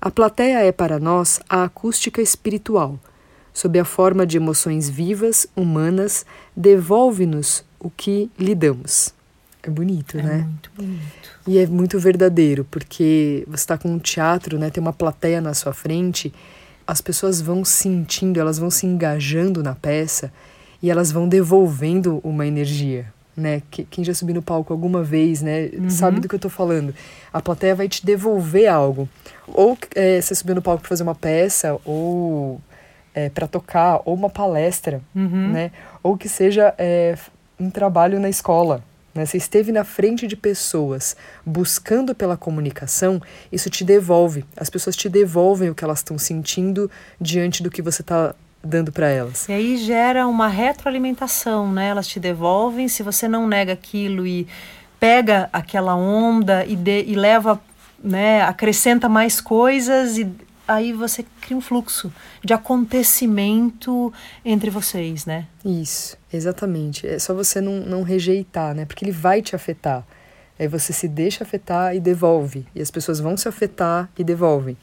A 0.00 0.10
plateia 0.10 0.64
é 0.64 0.72
para 0.72 0.98
nós 0.98 1.38
a 1.50 1.64
acústica 1.64 2.22
espiritual. 2.22 2.98
Sob 3.56 3.78
a 3.78 3.86
forma 3.86 4.26
de 4.26 4.36
emoções 4.36 4.90
vivas, 4.90 5.46
humanas, 5.56 6.26
devolve-nos 6.54 7.64
o 7.80 7.88
que 7.88 8.30
lhe 8.38 8.54
damos. 8.54 9.14
É 9.62 9.70
bonito, 9.70 10.18
é 10.18 10.22
né? 10.22 10.36
muito 10.42 10.70
bonito. 10.76 11.30
E 11.46 11.56
é 11.56 11.66
muito 11.66 11.98
verdadeiro, 11.98 12.66
porque 12.70 13.44
você 13.46 13.62
está 13.62 13.78
com 13.78 13.88
um 13.88 13.98
teatro, 13.98 14.58
né? 14.58 14.68
Tem 14.68 14.78
uma 14.78 14.92
plateia 14.92 15.40
na 15.40 15.54
sua 15.54 15.72
frente, 15.72 16.34
as 16.86 17.00
pessoas 17.00 17.40
vão 17.40 17.64
sentindo, 17.64 18.38
elas 18.38 18.58
vão 18.58 18.68
se 18.68 18.84
engajando 18.84 19.62
na 19.62 19.74
peça 19.74 20.30
e 20.82 20.90
elas 20.90 21.10
vão 21.10 21.26
devolvendo 21.26 22.20
uma 22.22 22.46
energia, 22.46 23.10
né? 23.34 23.62
Quem 23.70 24.04
já 24.04 24.12
subiu 24.12 24.34
no 24.34 24.42
palco 24.42 24.70
alguma 24.70 25.02
vez, 25.02 25.40
né? 25.40 25.70
Uhum. 25.72 25.88
Sabe 25.88 26.20
do 26.20 26.28
que 26.28 26.34
eu 26.34 26.38
tô 26.38 26.50
falando. 26.50 26.94
A 27.32 27.40
plateia 27.40 27.74
vai 27.74 27.88
te 27.88 28.04
devolver 28.04 28.70
algo. 28.70 29.08
Ou 29.46 29.78
é, 29.94 30.20
você 30.20 30.34
subiu 30.34 30.54
no 30.54 30.60
palco 30.60 30.82
para 30.82 30.90
fazer 30.90 31.04
uma 31.04 31.14
peça, 31.14 31.80
ou 31.86 32.60
é, 33.16 33.30
para 33.30 33.48
tocar, 33.48 34.02
ou 34.04 34.14
uma 34.14 34.28
palestra, 34.28 35.00
uhum. 35.14 35.48
né? 35.48 35.70
Ou 36.02 36.18
que 36.18 36.28
seja 36.28 36.74
é, 36.76 37.16
um 37.58 37.70
trabalho 37.70 38.20
na 38.20 38.28
escola, 38.28 38.84
né? 39.14 39.24
Você 39.24 39.38
esteve 39.38 39.72
na 39.72 39.84
frente 39.84 40.26
de 40.26 40.36
pessoas 40.36 41.16
buscando 41.44 42.14
pela 42.14 42.36
comunicação, 42.36 43.20
isso 43.50 43.70
te 43.70 43.82
devolve. 43.82 44.44
As 44.54 44.68
pessoas 44.68 44.94
te 44.94 45.08
devolvem 45.08 45.70
o 45.70 45.74
que 45.74 45.82
elas 45.82 46.00
estão 46.00 46.18
sentindo 46.18 46.90
diante 47.18 47.62
do 47.62 47.70
que 47.70 47.80
você 47.80 48.02
está 48.02 48.34
dando 48.62 48.92
para 48.92 49.08
elas. 49.08 49.48
E 49.48 49.52
aí 49.52 49.78
gera 49.78 50.26
uma 50.26 50.48
retroalimentação, 50.48 51.72
né? 51.72 51.88
Elas 51.88 52.06
te 52.06 52.20
devolvem, 52.20 52.86
se 52.86 53.02
você 53.02 53.26
não 53.26 53.46
nega 53.48 53.72
aquilo 53.72 54.26
e 54.26 54.46
pega 55.00 55.48
aquela 55.54 55.94
onda 55.94 56.66
e, 56.66 56.76
de, 56.76 57.04
e 57.06 57.14
leva, 57.14 57.58
né, 58.02 58.42
acrescenta 58.42 59.08
mais 59.08 59.40
coisas 59.40 60.18
e 60.18 60.28
aí 60.66 60.92
você 60.92 61.24
cria 61.40 61.56
um 61.56 61.60
fluxo 61.60 62.12
de 62.44 62.52
acontecimento 62.52 64.12
entre 64.44 64.70
vocês, 64.70 65.26
né? 65.26 65.46
Isso, 65.64 66.16
exatamente. 66.32 67.06
É 67.06 67.18
só 67.18 67.34
você 67.34 67.60
não, 67.60 67.80
não 67.80 68.02
rejeitar, 68.02 68.74
né? 68.74 68.84
Porque 68.84 69.04
ele 69.04 69.12
vai 69.12 69.42
te 69.42 69.54
afetar. 69.54 70.04
Aí 70.58 70.66
você 70.66 70.92
se 70.92 71.06
deixa 71.06 71.44
afetar 71.44 71.94
e 71.94 72.00
devolve. 72.00 72.66
E 72.74 72.80
as 72.80 72.90
pessoas 72.90 73.20
vão 73.20 73.36
se 73.36 73.46
afetar 73.48 74.10
e 74.18 74.24
devolvem. 74.24 74.76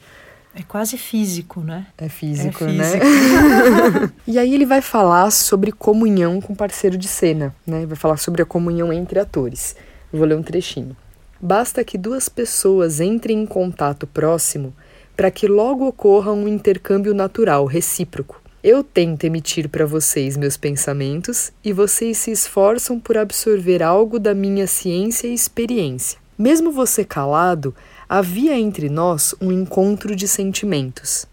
É 0.54 0.62
quase 0.62 0.96
físico, 0.96 1.60
né? 1.60 1.88
É 1.98 2.08
físico, 2.08 2.62
é 2.62 2.72
né? 2.72 2.84
físico. 2.84 4.00
né? 4.00 4.12
e 4.26 4.38
aí 4.38 4.54
ele 4.54 4.64
vai 4.64 4.80
falar 4.80 5.32
sobre 5.32 5.72
comunhão 5.72 6.40
com 6.40 6.54
parceiro 6.54 6.96
de 6.96 7.08
cena, 7.08 7.52
né? 7.66 7.84
Vai 7.86 7.96
falar 7.96 8.16
sobre 8.18 8.40
a 8.40 8.46
comunhão 8.46 8.92
entre 8.92 9.18
atores. 9.18 9.74
Eu 10.12 10.20
vou 10.20 10.28
ler 10.28 10.36
um 10.36 10.42
trechinho. 10.42 10.96
Basta 11.40 11.82
que 11.82 11.98
duas 11.98 12.28
pessoas 12.28 13.00
entrem 13.00 13.42
em 13.42 13.46
contato 13.46 14.06
próximo 14.06 14.72
para 15.16 15.30
que 15.30 15.46
logo 15.46 15.86
ocorra 15.86 16.32
um 16.32 16.48
intercâmbio 16.48 17.14
natural, 17.14 17.66
recíproco. 17.66 18.42
Eu 18.62 18.82
tento 18.82 19.24
emitir 19.24 19.68
para 19.68 19.84
vocês 19.84 20.36
meus 20.36 20.56
pensamentos 20.56 21.52
e 21.62 21.72
vocês 21.72 22.16
se 22.16 22.30
esforçam 22.30 22.98
por 22.98 23.16
absorver 23.16 23.82
algo 23.82 24.18
da 24.18 24.34
minha 24.34 24.66
ciência 24.66 25.26
e 25.26 25.34
experiência. 25.34 26.18
Mesmo 26.36 26.72
você 26.72 27.04
calado, 27.04 27.74
havia 28.08 28.58
entre 28.58 28.88
nós 28.88 29.34
um 29.40 29.52
encontro 29.52 30.16
de 30.16 30.26
sentimentos. 30.26 31.26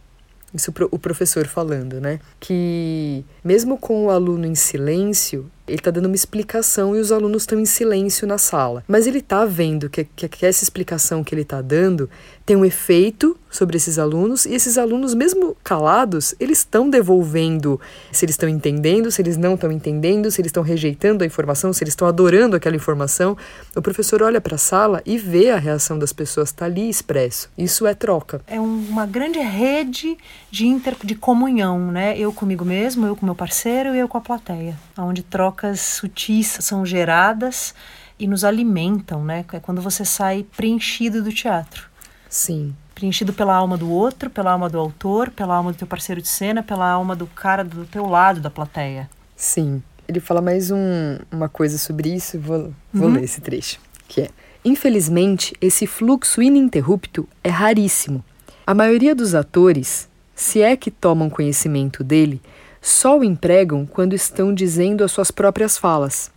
Isso 0.53 0.73
o 0.91 0.99
professor 0.99 1.47
falando, 1.47 2.01
né? 2.01 2.19
Que 2.39 3.23
mesmo 3.43 3.77
com 3.77 4.05
o 4.05 4.09
aluno 4.09 4.45
em 4.45 4.53
silêncio, 4.53 5.49
ele 5.65 5.77
está 5.77 5.89
dando 5.89 6.07
uma 6.07 6.15
explicação 6.15 6.95
e 6.95 6.99
os 6.99 7.11
alunos 7.11 7.43
estão 7.43 7.57
em 7.57 7.65
silêncio 7.65 8.27
na 8.27 8.37
sala. 8.37 8.83
Mas 8.85 9.07
ele 9.07 9.19
está 9.19 9.45
vendo 9.45 9.89
que, 9.89 10.03
que, 10.03 10.27
que, 10.27 10.45
essa 10.45 10.63
explicação 10.63 11.23
que 11.23 11.33
ele 11.33 11.43
está 11.43 11.61
dando 11.61 12.09
tem 12.51 12.57
um 12.57 12.65
efeito 12.65 13.37
sobre 13.49 13.77
esses 13.77 13.97
alunos 13.97 14.45
e 14.45 14.53
esses 14.53 14.77
alunos, 14.77 15.13
mesmo 15.13 15.55
calados, 15.63 16.35
eles 16.37 16.57
estão 16.57 16.89
devolvendo 16.89 17.79
se 18.11 18.25
eles 18.25 18.33
estão 18.33 18.49
entendendo, 18.49 19.09
se 19.09 19.21
eles 19.21 19.37
não 19.37 19.53
estão 19.53 19.71
entendendo, 19.71 20.29
se 20.29 20.41
eles 20.41 20.49
estão 20.49 20.61
rejeitando 20.61 21.23
a 21.23 21.25
informação, 21.25 21.71
se 21.71 21.81
eles 21.81 21.93
estão 21.93 22.09
adorando 22.09 22.57
aquela 22.57 22.75
informação. 22.75 23.37
O 23.73 23.81
professor 23.81 24.21
olha 24.21 24.41
para 24.41 24.55
a 24.55 24.57
sala 24.57 25.01
e 25.05 25.17
vê 25.17 25.49
a 25.49 25.57
reação 25.57 25.97
das 25.97 26.11
pessoas, 26.11 26.49
está 26.49 26.65
ali 26.65 26.89
expresso. 26.89 27.49
Isso 27.57 27.87
é 27.87 27.93
troca. 27.93 28.41
É 28.47 28.59
uma 28.59 29.05
grande 29.05 29.39
rede 29.39 30.17
de, 30.49 30.67
inter, 30.67 30.97
de 31.01 31.15
comunhão, 31.15 31.89
né? 31.89 32.17
Eu 32.17 32.33
comigo 32.33 32.65
mesmo, 32.65 33.05
eu 33.07 33.15
com 33.15 33.25
meu 33.25 33.35
parceiro 33.35 33.95
e 33.95 33.99
eu 33.99 34.09
com 34.09 34.17
a 34.17 34.21
plateia, 34.21 34.77
onde 34.97 35.23
trocas 35.23 35.79
sutis 35.79 36.57
são 36.59 36.85
geradas 36.85 37.73
e 38.19 38.27
nos 38.27 38.43
alimentam, 38.43 39.23
né? 39.23 39.45
É 39.53 39.59
quando 39.61 39.81
você 39.81 40.03
sai 40.03 40.45
preenchido 40.57 41.23
do 41.23 41.31
teatro. 41.31 41.90
Sim. 42.31 42.73
Preenchido 42.95 43.33
pela 43.33 43.53
alma 43.53 43.77
do 43.77 43.91
outro, 43.91 44.29
pela 44.29 44.53
alma 44.53 44.69
do 44.69 44.79
autor, 44.79 45.29
pela 45.31 45.55
alma 45.55 45.73
do 45.73 45.77
teu 45.77 45.85
parceiro 45.85 46.21
de 46.21 46.29
cena, 46.29 46.63
pela 46.63 46.89
alma 46.89 47.13
do 47.13 47.27
cara 47.27 47.61
do 47.61 47.85
teu 47.85 48.05
lado 48.07 48.39
da 48.39 48.49
plateia. 48.49 49.09
Sim. 49.35 49.83
Ele 50.07 50.21
fala 50.21 50.41
mais 50.41 50.71
um, 50.71 51.19
uma 51.29 51.49
coisa 51.49 51.77
sobre 51.77 52.13
isso, 52.13 52.39
vou, 52.39 52.73
vou 52.93 53.07
uhum. 53.09 53.15
ler 53.15 53.23
esse 53.25 53.41
trecho, 53.41 53.79
que 54.07 54.21
é 54.21 54.29
Infelizmente, 54.63 55.55
esse 55.59 55.87
fluxo 55.87 56.41
ininterrupto 56.41 57.27
é 57.43 57.49
raríssimo. 57.49 58.23
A 58.65 58.75
maioria 58.75 59.15
dos 59.15 59.33
atores, 59.33 60.07
se 60.35 60.61
é 60.61 60.77
que 60.77 60.91
tomam 60.91 61.31
conhecimento 61.31 62.03
dele, 62.03 62.39
só 62.79 63.17
o 63.17 63.23
empregam 63.23 63.87
quando 63.87 64.13
estão 64.13 64.53
dizendo 64.53 65.03
as 65.03 65.11
suas 65.11 65.31
próprias 65.31 65.77
falas. 65.77 66.31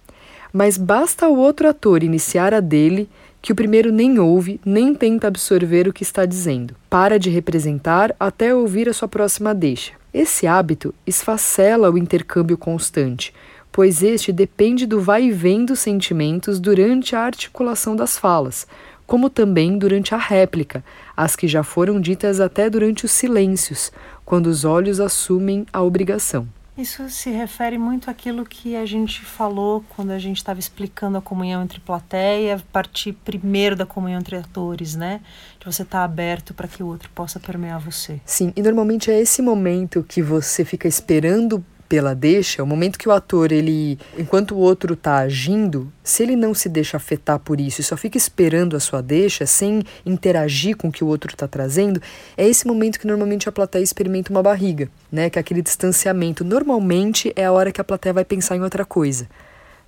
Mas 0.50 0.78
basta 0.78 1.28
o 1.28 1.36
outro 1.36 1.68
ator 1.68 2.02
iniciar 2.02 2.54
a 2.54 2.60
dele 2.60 3.10
que 3.44 3.52
o 3.52 3.54
primeiro 3.54 3.92
nem 3.92 4.18
ouve, 4.18 4.58
nem 4.64 4.94
tenta 4.94 5.26
absorver 5.26 5.86
o 5.86 5.92
que 5.92 6.02
está 6.02 6.24
dizendo. 6.24 6.74
Para 6.88 7.18
de 7.18 7.28
representar 7.28 8.16
até 8.18 8.54
ouvir 8.54 8.88
a 8.88 8.92
sua 8.94 9.06
próxima 9.06 9.54
deixa. 9.54 9.92
Esse 10.14 10.46
hábito 10.46 10.94
esfacela 11.06 11.90
o 11.90 11.98
intercâmbio 11.98 12.56
constante, 12.56 13.34
pois 13.70 14.02
este 14.02 14.32
depende 14.32 14.86
do 14.86 14.98
vai 14.98 15.24
e 15.24 15.30
vem 15.30 15.66
dos 15.66 15.80
sentimentos 15.80 16.58
durante 16.58 17.14
a 17.14 17.20
articulação 17.20 17.94
das 17.94 18.16
falas, 18.16 18.66
como 19.06 19.28
também 19.28 19.76
durante 19.76 20.14
a 20.14 20.18
réplica, 20.18 20.82
as 21.14 21.36
que 21.36 21.46
já 21.46 21.62
foram 21.62 22.00
ditas 22.00 22.40
até 22.40 22.70
durante 22.70 23.04
os 23.04 23.12
silêncios, 23.12 23.92
quando 24.24 24.46
os 24.46 24.64
olhos 24.64 25.00
assumem 25.00 25.66
a 25.70 25.82
obrigação. 25.82 26.48
Isso 26.76 27.08
se 27.08 27.30
refere 27.30 27.78
muito 27.78 28.10
àquilo 28.10 28.44
que 28.44 28.74
a 28.74 28.84
gente 28.84 29.24
falou 29.24 29.84
quando 29.94 30.10
a 30.10 30.18
gente 30.18 30.38
estava 30.38 30.58
explicando 30.58 31.16
a 31.16 31.22
comunhão 31.22 31.62
entre 31.62 31.78
plateia, 31.78 32.60
partir 32.72 33.12
primeiro 33.12 33.76
da 33.76 33.86
comunhão 33.86 34.18
entre 34.18 34.36
atores, 34.36 34.96
né? 34.96 35.20
De 35.60 35.66
você 35.66 35.82
estar 35.82 35.98
tá 35.98 36.04
aberto 36.04 36.52
para 36.52 36.66
que 36.66 36.82
o 36.82 36.86
outro 36.86 37.08
possa 37.14 37.38
permear 37.38 37.78
você. 37.78 38.20
Sim, 38.24 38.52
e 38.56 38.62
normalmente 38.62 39.08
é 39.08 39.20
esse 39.20 39.40
momento 39.40 40.02
que 40.02 40.20
você 40.20 40.64
fica 40.64 40.88
esperando 40.88 41.64
pela 41.88 42.14
deixa, 42.14 42.62
o 42.62 42.66
momento 42.66 42.98
que 42.98 43.08
o 43.08 43.12
ator, 43.12 43.52
ele, 43.52 43.98
enquanto 44.18 44.54
o 44.54 44.58
outro 44.58 44.94
está 44.94 45.18
agindo, 45.18 45.92
se 46.02 46.22
ele 46.22 46.36
não 46.36 46.54
se 46.54 46.68
deixa 46.68 46.96
afetar 46.96 47.38
por 47.38 47.60
isso 47.60 47.80
e 47.80 47.84
só 47.84 47.96
fica 47.96 48.16
esperando 48.16 48.76
a 48.76 48.80
sua 48.80 49.02
deixa, 49.02 49.46
sem 49.46 49.82
interagir 50.04 50.76
com 50.76 50.88
o 50.88 50.92
que 50.92 51.04
o 51.04 51.06
outro 51.06 51.30
está 51.32 51.46
trazendo, 51.46 52.00
é 52.36 52.46
esse 52.46 52.66
momento 52.66 52.98
que 52.98 53.06
normalmente 53.06 53.48
a 53.48 53.52
plateia 53.52 53.82
experimenta 53.82 54.30
uma 54.30 54.42
barriga, 54.42 54.88
né? 55.10 55.30
Que 55.30 55.38
é 55.38 55.40
aquele 55.40 55.62
distanciamento. 55.62 56.44
Normalmente 56.44 57.32
é 57.36 57.44
a 57.44 57.52
hora 57.52 57.70
que 57.70 57.80
a 57.80 57.84
plateia 57.84 58.12
vai 58.12 58.24
pensar 58.24 58.56
em 58.56 58.62
outra 58.62 58.84
coisa. 58.84 59.28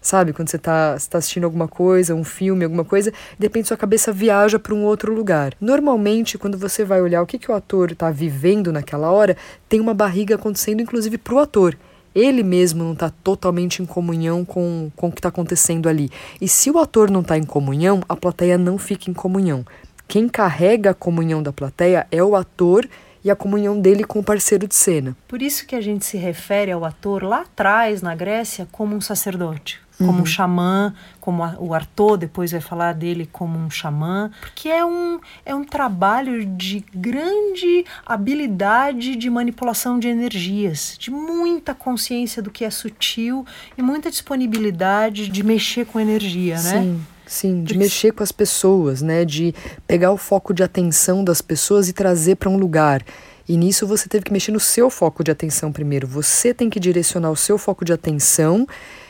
Sabe, 0.06 0.32
quando 0.32 0.48
você 0.48 0.54
está 0.54 0.96
tá 1.10 1.18
assistindo 1.18 1.42
alguma 1.42 1.66
coisa, 1.66 2.14
um 2.14 2.22
filme, 2.22 2.62
alguma 2.62 2.84
coisa, 2.84 3.10
de 3.36 3.44
repente 3.44 3.66
sua 3.66 3.76
cabeça 3.76 4.12
viaja 4.12 4.56
para 4.56 4.72
um 4.72 4.84
outro 4.84 5.12
lugar. 5.12 5.52
Normalmente, 5.60 6.38
quando 6.38 6.56
você 6.56 6.84
vai 6.84 7.02
olhar 7.02 7.20
o 7.20 7.26
que, 7.26 7.36
que 7.36 7.50
o 7.50 7.54
ator 7.56 7.90
está 7.90 8.08
vivendo 8.08 8.72
naquela 8.72 9.10
hora, 9.10 9.36
tem 9.68 9.80
uma 9.80 9.92
barriga 9.92 10.36
acontecendo, 10.36 10.80
inclusive, 10.80 11.18
para 11.18 11.34
o 11.34 11.40
ator 11.40 11.76
ele 12.14 12.44
mesmo 12.44 12.84
não 12.84 12.92
está 12.92 13.10
totalmente 13.10 13.82
em 13.82 13.84
comunhão 13.84 14.44
com, 14.44 14.90
com 14.94 15.08
o 15.08 15.12
que 15.12 15.18
está 15.18 15.28
acontecendo 15.28 15.86
ali. 15.88 16.08
E 16.40 16.46
se 16.46 16.70
o 16.70 16.78
ator 16.78 17.10
não 17.10 17.20
está 17.20 17.36
em 17.36 17.44
comunhão, 17.44 18.00
a 18.08 18.16
plateia 18.16 18.56
não 18.56 18.78
fica 18.78 19.10
em 19.10 19.12
comunhão. 19.12 19.66
Quem 20.06 20.26
carrega 20.28 20.90
a 20.90 20.94
comunhão 20.94 21.42
da 21.42 21.52
plateia 21.52 22.06
é 22.12 22.22
o 22.22 22.36
ator 22.36 22.88
e 23.22 23.30
a 23.30 23.36
comunhão 23.36 23.78
dele 23.78 24.02
com 24.02 24.20
o 24.20 24.24
parceiro 24.24 24.68
de 24.68 24.74
cena. 24.74 25.14
Por 25.28 25.42
isso 25.42 25.66
que 25.66 25.74
a 25.74 25.80
gente 25.80 26.06
se 26.06 26.16
refere 26.16 26.70
ao 26.70 26.84
ator 26.84 27.22
lá 27.22 27.40
atrás, 27.40 28.00
na 28.00 28.14
Grécia, 28.14 28.68
como 28.72 28.96
um 28.96 29.00
sacerdote 29.00 29.84
como 29.98 30.12
uhum. 30.12 30.22
um 30.22 30.26
xamã, 30.26 30.94
como 31.20 31.42
a, 31.42 31.56
o 31.58 31.72
Arthur 31.72 32.18
depois 32.18 32.52
vai 32.52 32.60
falar 32.60 32.92
dele 32.92 33.28
como 33.32 33.58
um 33.58 33.70
xamã, 33.70 34.30
porque 34.40 34.68
é 34.68 34.84
um, 34.84 35.18
é 35.44 35.54
um 35.54 35.64
trabalho 35.64 36.44
de 36.44 36.84
grande 36.94 37.84
habilidade 38.04 39.16
de 39.16 39.30
manipulação 39.30 39.98
de 39.98 40.08
energias, 40.08 40.96
de 40.98 41.10
muita 41.10 41.74
consciência 41.74 42.42
do 42.42 42.50
que 42.50 42.64
é 42.64 42.70
sutil 42.70 43.44
e 43.76 43.82
muita 43.82 44.10
disponibilidade 44.10 45.28
de 45.28 45.42
mexer 45.42 45.86
com 45.86 45.98
energia, 45.98 46.56
né? 46.56 46.82
Sim. 46.82 47.06
Sim, 47.28 47.64
de 47.64 47.76
mexer 47.76 48.12
com 48.12 48.22
as 48.22 48.30
pessoas, 48.30 49.02
né? 49.02 49.24
De 49.24 49.52
pegar 49.84 50.12
o 50.12 50.16
foco 50.16 50.54
de 50.54 50.62
atenção 50.62 51.24
das 51.24 51.42
pessoas 51.42 51.88
e 51.88 51.92
trazer 51.92 52.36
para 52.36 52.48
um 52.48 52.56
lugar. 52.56 53.02
E 53.48 53.56
nisso 53.56 53.84
você 53.84 54.08
teve 54.08 54.24
que 54.24 54.32
mexer 54.32 54.52
no 54.52 54.60
seu 54.60 54.88
foco 54.88 55.24
de 55.24 55.32
atenção 55.32 55.72
primeiro. 55.72 56.06
Você 56.06 56.54
tem 56.54 56.70
que 56.70 56.78
direcionar 56.78 57.30
o 57.30 57.36
seu 57.36 57.58
foco 57.58 57.84
de 57.84 57.92
atenção 57.92 58.66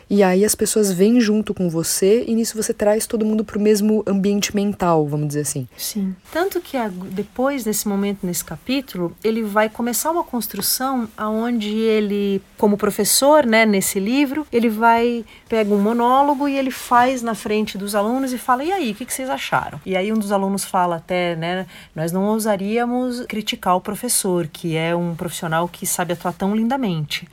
E 0.08 0.22
aí 0.22 0.44
as 0.44 0.54
pessoas 0.54 0.92
vêm 0.92 1.20
junto 1.20 1.52
com 1.52 1.68
você 1.68 2.24
e 2.26 2.34
nisso 2.34 2.56
você 2.56 2.72
traz 2.72 3.06
todo 3.06 3.24
mundo 3.24 3.44
para 3.44 3.58
o 3.58 3.60
mesmo 3.60 4.04
ambiente 4.06 4.54
mental, 4.54 5.04
vamos 5.06 5.28
dizer 5.28 5.40
assim. 5.40 5.66
Sim. 5.76 6.14
Tanto 6.32 6.60
que 6.60 6.76
depois, 7.10 7.64
nesse 7.64 7.88
momento, 7.88 8.24
nesse 8.24 8.44
capítulo, 8.44 9.16
ele 9.24 9.42
vai 9.42 9.68
começar 9.68 10.12
uma 10.12 10.22
construção 10.22 11.08
aonde 11.16 11.74
ele, 11.76 12.40
como 12.56 12.76
professor, 12.76 13.44
né, 13.44 13.66
nesse 13.66 13.98
livro, 13.98 14.46
ele 14.52 14.68
vai 14.68 15.24
pega 15.48 15.74
um 15.74 15.80
monólogo 15.80 16.48
e 16.48 16.56
ele 16.56 16.70
faz 16.70 17.22
na 17.22 17.34
frente 17.34 17.76
dos 17.76 17.94
alunos 17.94 18.32
e 18.32 18.38
fala: 18.38 18.62
"E 18.62 18.70
aí, 18.70 18.92
o 18.92 18.94
que, 18.94 19.04
que 19.04 19.12
vocês 19.12 19.28
acharam?". 19.28 19.80
E 19.84 19.96
aí 19.96 20.12
um 20.12 20.18
dos 20.18 20.30
alunos 20.30 20.64
fala 20.64 20.96
até, 20.96 21.34
né, 21.34 21.66
nós 21.94 22.12
não 22.12 22.24
ousaríamos 22.26 23.24
criticar 23.26 23.76
o 23.76 23.80
professor, 23.80 24.46
que 24.46 24.76
é 24.76 24.94
um 24.94 25.16
profissional 25.16 25.68
que 25.68 25.86
sabe 25.86 26.12
atuar 26.12 26.32
tão 26.32 26.54
lindamente. 26.54 27.28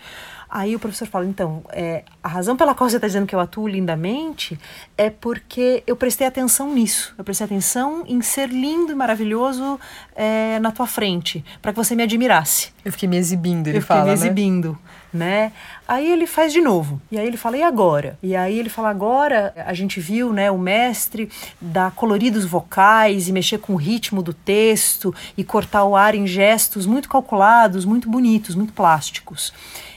Aí 0.55 0.75
o 0.75 0.79
professor 0.79 1.07
fala: 1.07 1.25
então, 1.25 1.63
é, 1.71 2.03
a 2.21 2.27
razão 2.27 2.55
pela 2.55 2.75
qual 2.75 2.87
você 2.87 2.97
está 2.97 3.07
dizendo 3.07 3.25
que 3.25 3.33
eu 3.33 3.39
atuo 3.39 3.67
lindamente 3.67 4.59
é 4.95 5.09
porque 5.09 5.81
eu 5.87 5.95
prestei 5.95 6.27
atenção 6.27 6.71
nisso. 6.71 7.11
Eu 7.17 7.23
prestei 7.23 7.45
atenção 7.45 8.03
em 8.05 8.21
ser 8.21 8.49
lindo 8.49 8.91
e 8.91 8.95
maravilhoso 8.95 9.79
é, 10.15 10.59
na 10.59 10.71
tua 10.71 10.85
frente, 10.85 11.43
para 11.59 11.73
que 11.73 11.77
você 11.77 11.95
me 11.95 12.03
admirasse. 12.03 12.71
Eu 12.85 12.91
fiquei 12.91 13.09
me 13.09 13.17
exibindo, 13.17 13.67
ele 13.67 13.79
eu 13.79 13.81
fala. 13.81 14.01
Eu 14.01 14.15
fiquei 14.15 14.29
né? 14.29 14.35
me 14.35 14.41
exibindo, 14.41 14.77
né? 15.11 15.51
Aí 15.87 16.11
ele 16.11 16.27
faz 16.27 16.53
de 16.53 16.61
novo. 16.61 17.01
E 17.11 17.17
aí 17.17 17.25
ele 17.25 17.37
fala: 17.37 17.57
e 17.57 17.63
agora? 17.63 18.19
E 18.21 18.35
aí 18.35 18.59
ele 18.59 18.69
fala: 18.69 18.91
agora 18.91 19.55
a 19.57 19.73
gente 19.73 19.99
viu, 19.99 20.31
né, 20.31 20.51
o 20.51 20.57
mestre 20.59 21.31
dar 21.59 21.89
coloridos 21.93 22.45
vocais 22.45 23.27
e 23.27 23.31
mexer 23.31 23.57
com 23.57 23.73
o 23.73 23.77
ritmo 23.77 24.21
do 24.21 24.35
texto 24.35 25.15
e 25.35 25.43
cortar 25.43 25.83
o 25.85 25.95
ar 25.95 26.13
em 26.13 26.27
gestos 26.27 26.85
muito 26.85 27.09
calculados, 27.09 27.85
muito 27.85 28.07
bonitos, 28.07 28.53
muito 28.53 28.71
plásticos. 28.71 29.51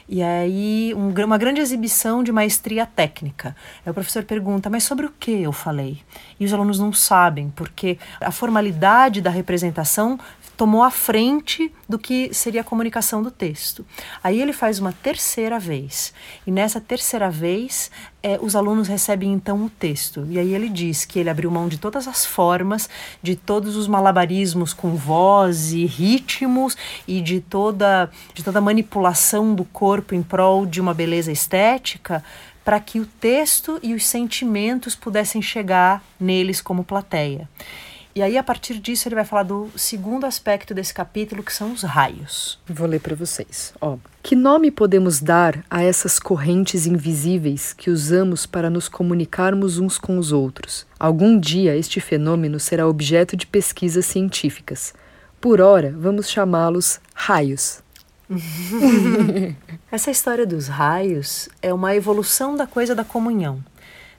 E 0.09 0.23
aí, 0.23 0.95
um, 0.95 1.13
uma 1.25 1.37
grande 1.37 1.61
exibição 1.61 2.23
de 2.23 2.31
maestria 2.31 2.87
técnica. 2.87 3.57
Aí 3.85 3.91
o 3.91 3.95
professor 3.95 4.23
pergunta, 4.23 4.71
mas 4.71 4.85
sobre 4.85 5.07
o 5.07 5.13
que 5.19 5.43
eu 5.43 5.53
falei? 5.53 5.99
E 6.39 6.45
os 6.45 6.53
alunos 6.53 6.79
não 6.79 6.93
sabem, 6.93 7.53
porque 7.55 7.99
a 8.21 8.31
formalidade 8.31 9.21
da 9.21 9.31
representação 9.31 10.19
tomou 10.57 10.83
a 10.83 10.91
frente 10.91 11.71
do 11.89 11.99
que 11.99 12.33
seria 12.33 12.63
a 12.63 12.65
comunicação 12.65 13.23
do 13.23 13.31
texto. 13.31 13.85
Aí 14.25 14.41
ele 14.41 14.53
faz 14.53 14.79
uma 14.79 14.93
terceira 14.93 15.59
vez. 15.59 16.15
E 16.47 16.51
nessa 16.51 16.81
terceira 16.81 17.31
vez, 17.31 17.91
é, 18.23 18.39
os 18.41 18.57
alunos 18.57 18.89
recebem 18.89 19.33
então 19.33 19.65
o 19.65 19.71
texto. 19.71 20.27
E 20.31 20.39
aí 20.39 20.55
ele 20.55 20.69
diz 20.69 21.05
que 21.05 21.19
ele 21.19 21.29
abriu 21.29 21.51
mão 21.51 21.69
de 21.69 21.79
todas 21.79 22.09
as 22.09 22.25
formas, 22.25 22.89
de 23.23 23.37
todos 23.37 23.77
os 23.77 23.87
malabarismos 23.87 24.73
com 24.73 24.95
voz 24.95 25.73
e 25.73 25.85
ritmos 25.85 26.77
e 27.07 27.21
de 27.21 27.41
toda, 27.41 28.11
de 28.33 28.43
toda 28.43 28.61
manipulação 28.61 29.55
do 29.55 29.65
corpo 29.65 30.15
em 30.15 30.23
prol 30.23 30.65
de 30.65 30.81
uma 30.81 30.95
beleza 30.95 31.31
estética 31.31 32.25
para 32.65 32.81
que 32.81 32.99
o 32.99 33.07
texto 33.07 33.79
e 33.81 33.95
os 33.95 34.05
sentimentos 34.05 34.97
pudessem 34.97 35.41
chegar 35.41 36.03
neles 36.19 36.61
como 36.61 36.83
plateia. 36.83 37.49
E 38.17 38.23
aí, 38.23 38.39
a 38.39 38.43
partir 38.43 38.79
disso, 38.79 39.07
ele 39.07 39.15
vai 39.15 39.27
falar 39.27 39.43
do 39.43 39.69
segundo 39.77 40.25
aspecto 40.25 40.73
desse 40.73 40.95
capítulo, 40.95 41.43
que 41.43 41.53
são 41.53 41.73
os 41.73 41.83
raios. 41.83 42.59
Vou 42.67 42.87
ler 42.87 42.99
para 42.99 43.15
vocês. 43.15 43.75
Ó, 43.79 43.99
que 44.23 44.35
nome 44.35 44.71
podemos 44.71 45.21
dar 45.21 45.63
a 45.69 45.83
essas 45.83 46.19
correntes 46.19 46.87
invisíveis 46.87 47.75
que 47.75 47.91
usamos 47.91 48.47
para 48.47 48.71
nos 48.71 48.89
comunicarmos 48.89 49.79
uns 49.79 49.99
com 49.99 50.17
os 50.17 50.33
outros? 50.33 50.87
Algum 50.99 51.39
dia 51.39 51.77
este 51.77 52.01
fenômeno 52.01 52.59
será 52.59 52.89
objeto 52.89 53.37
de 53.37 53.47
pesquisas 53.47 54.07
científicas. 54.07 54.95
Por 55.39 55.61
ora, 55.61 55.95
vamos 55.95 56.31
chamá-los 56.31 56.99
raios. 57.15 57.83
Essa 59.93 60.11
história 60.11 60.47
dos 60.47 60.69
raios 60.69 61.51
é 61.61 61.73
uma 61.73 61.95
evolução 61.95 62.57
da 62.57 62.67
coisa 62.67 62.95
da 62.95 63.05
comunhão. 63.05 63.63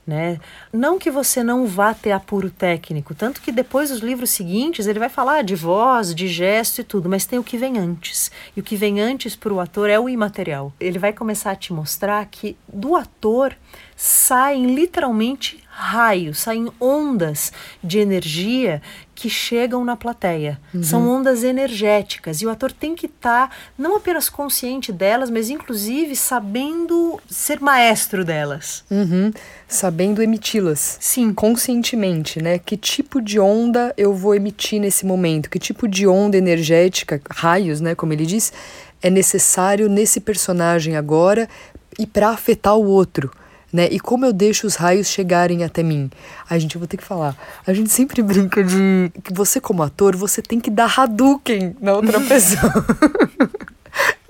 Né? 0.07 0.39
Não 0.71 0.97
que 0.97 1.11
você 1.11 1.43
não 1.43 1.67
vá 1.67 1.93
ter 1.93 2.13
apuro 2.13 2.49
técnico, 2.49 3.13
tanto 3.13 3.41
que 3.41 3.51
depois 3.51 3.89
dos 3.89 3.99
livros 3.99 4.29
seguintes 4.29 4.87
ele 4.87 4.99
vai 4.99 5.09
falar 5.09 5.43
de 5.43 5.53
voz, 5.53 6.15
de 6.15 6.29
gesto 6.29 6.79
e 6.79 6.83
tudo, 6.85 7.09
mas 7.09 7.25
tem 7.25 7.37
o 7.37 7.43
que 7.43 7.57
vem 7.57 7.77
antes. 7.77 8.31
E 8.55 8.61
o 8.61 8.63
que 8.63 8.77
vem 8.77 9.01
antes 9.01 9.35
para 9.35 9.53
o 9.53 9.59
ator 9.59 9.89
é 9.89 9.99
o 9.99 10.07
imaterial. 10.07 10.71
Ele 10.79 10.97
vai 10.97 11.11
começar 11.11 11.51
a 11.51 11.55
te 11.57 11.73
mostrar 11.73 12.25
que 12.27 12.55
do 12.71 12.95
ator 12.95 13.53
saem 13.97 14.73
literalmente 14.73 15.61
raios, 15.77 16.39
saem 16.39 16.71
ondas 16.81 17.53
de 17.83 17.99
energia 17.99 18.81
que 19.13 19.29
chegam 19.29 19.85
na 19.85 19.95
plateia. 19.95 20.59
Uhum. 20.73 20.81
São 20.81 21.07
ondas 21.07 21.43
energéticas 21.43 22.41
e 22.41 22.47
o 22.47 22.49
ator 22.49 22.71
tem 22.71 22.95
que 22.95 23.05
estar 23.05 23.49
tá, 23.49 23.55
não 23.77 23.95
apenas 23.95 24.27
consciente 24.27 24.91
delas, 24.91 25.29
mas 25.29 25.51
inclusive 25.51 26.15
sabendo 26.15 27.19
ser 27.29 27.59
maestro 27.59 28.25
delas. 28.25 28.83
Uhum. 28.89 29.31
Sabendo 29.67 30.21
emiti-las. 30.21 30.97
Sim. 30.99 31.31
Conscientemente, 31.31 32.41
né? 32.41 32.57
Que 32.57 32.75
tipo 32.75 33.21
de 33.21 33.39
onda 33.39 33.93
eu 33.95 34.15
vou 34.15 34.33
emitir 34.33 34.81
nesse 34.81 35.05
momento? 35.05 35.49
Que 35.49 35.59
tipo 35.59 35.87
de 35.87 36.07
onda 36.07 36.37
energética, 36.37 37.21
raios, 37.29 37.79
né? 37.79 37.93
Como 37.93 38.13
ele 38.13 38.25
diz, 38.25 38.51
é 39.01 39.11
necessário 39.11 39.87
nesse 39.87 40.19
personagem 40.19 40.95
agora 40.95 41.47
e 41.99 42.07
para 42.07 42.29
afetar 42.29 42.75
o 42.75 42.85
outro 42.85 43.31
né? 43.71 43.87
E 43.91 43.99
como 43.99 44.25
eu 44.25 44.33
deixo 44.33 44.65
os 44.65 44.75
raios 44.75 45.07
chegarem 45.07 45.63
até 45.63 45.83
mim? 45.83 46.09
A 46.49 46.57
gente, 46.57 46.75
eu 46.75 46.79
vou 46.79 46.87
ter 46.87 46.97
que 46.97 47.03
falar. 47.03 47.35
A 47.65 47.73
gente 47.73 47.91
sempre 47.91 48.21
brinca 48.23 48.63
de 48.63 49.11
que 49.23 49.33
você, 49.33 49.59
como 49.59 49.83
ator, 49.83 50.15
você 50.15 50.41
tem 50.41 50.59
que 50.59 50.69
dar 50.69 50.93
Hadouken 50.97 51.75
na 51.81 51.93
outra 51.93 52.19
pessoa. 52.27 52.85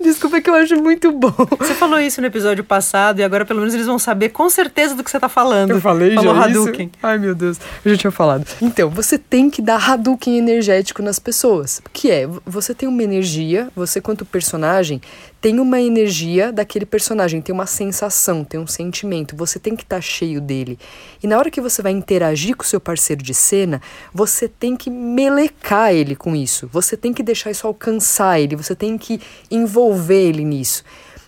Desculpa 0.00 0.40
que 0.40 0.48
eu 0.48 0.54
acho 0.54 0.76
muito 0.76 1.10
bom. 1.10 1.34
Você 1.58 1.74
falou 1.74 1.98
isso 1.98 2.20
no 2.20 2.26
episódio 2.26 2.62
passado 2.62 3.18
e 3.18 3.24
agora 3.24 3.44
pelo 3.44 3.60
menos 3.60 3.74
eles 3.74 3.86
vão 3.86 3.98
saber 3.98 4.28
com 4.28 4.48
certeza 4.48 4.94
do 4.94 5.02
que 5.02 5.10
você 5.10 5.18
tá 5.18 5.28
falando. 5.28 5.70
Eu 5.70 5.80
falei 5.80 6.14
Falou 6.14 6.34
já 6.34 6.44
Hadouken. 6.44 6.86
Isso? 6.86 6.98
Ai, 7.02 7.18
meu 7.18 7.34
Deus. 7.34 7.58
Eu 7.84 7.92
já 7.92 7.98
tinha 7.98 8.10
falado. 8.10 8.46
Então, 8.62 8.88
você 8.88 9.18
tem 9.18 9.50
que 9.50 9.60
dar 9.60 9.76
Hadouken 9.90 10.38
energético 10.38 11.02
nas 11.02 11.18
pessoas. 11.18 11.82
Que 11.92 12.10
é, 12.10 12.28
você 12.46 12.74
tem 12.74 12.88
uma 12.88 13.02
energia, 13.02 13.68
você 13.74 14.00
quanto 14.00 14.24
personagem 14.24 15.00
tem 15.40 15.60
uma 15.60 15.80
energia 15.80 16.52
daquele 16.52 16.84
personagem, 16.84 17.40
tem 17.40 17.54
uma 17.54 17.66
sensação, 17.66 18.42
tem 18.42 18.58
um 18.58 18.66
sentimento, 18.66 19.36
você 19.36 19.58
tem 19.58 19.76
que 19.76 19.84
estar 19.84 19.96
tá 19.96 20.02
cheio 20.02 20.40
dele. 20.40 20.76
E 21.22 21.28
na 21.28 21.38
hora 21.38 21.48
que 21.48 21.60
você 21.60 21.80
vai 21.80 21.92
interagir 21.92 22.56
com 22.56 22.64
o 22.64 22.66
seu 22.66 22.80
parceiro 22.80 23.22
de 23.22 23.32
cena, 23.32 23.80
você 24.12 24.48
tem 24.48 24.76
que 24.76 24.90
melecar 24.90 25.92
ele 25.92 26.16
com 26.16 26.34
isso, 26.34 26.68
você 26.72 26.96
tem 26.96 27.12
que 27.12 27.22
deixar 27.22 27.52
isso 27.52 27.68
alcançar 27.68 28.40
ele, 28.40 28.56
você 28.56 28.74
tem 28.74 28.98
que 28.98 29.20
envolver 29.48 29.87
ele 29.92 30.44
nisso. 30.44 30.84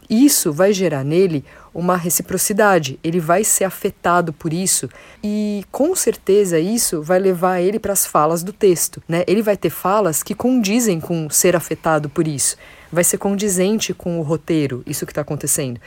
Isso 0.09 0.53
vai 0.53 0.73
gerar 0.73 1.05
nele 1.05 1.44
uma 1.73 1.96
reciprocidade, 1.96 2.99
ele 3.03 3.20
vai 3.20 3.44
ser 3.44 3.62
afetado 3.62 4.33
por 4.33 4.53
isso 4.53 4.88
e 5.23 5.64
com 5.70 5.94
certeza 5.94 6.59
isso 6.59 7.01
vai 7.01 7.20
levar 7.20 7.61
ele 7.61 7.79
para 7.79 7.92
as 7.92 8.05
falas 8.05 8.42
do 8.42 8.53
texto, 8.53 9.01
né? 9.09 9.23
Ele 9.25 9.40
vai 9.40 9.57
ter 9.57 9.70
falas 9.70 10.20
que 10.20 10.35
condizem 10.35 10.99
com 10.99 11.31
ser 11.31 11.55
afetado 11.55 12.09
por 12.09 12.27
isso 12.27 12.57
vai 12.92 13.05
ser 13.05 13.18
condizente 13.18 13.94
com 13.94 14.18
o 14.18 14.23
roteiro, 14.23 14.83
isso 14.87 15.07
que 15.07 15.12
está 15.12 15.20
acontecendo. 15.20 15.81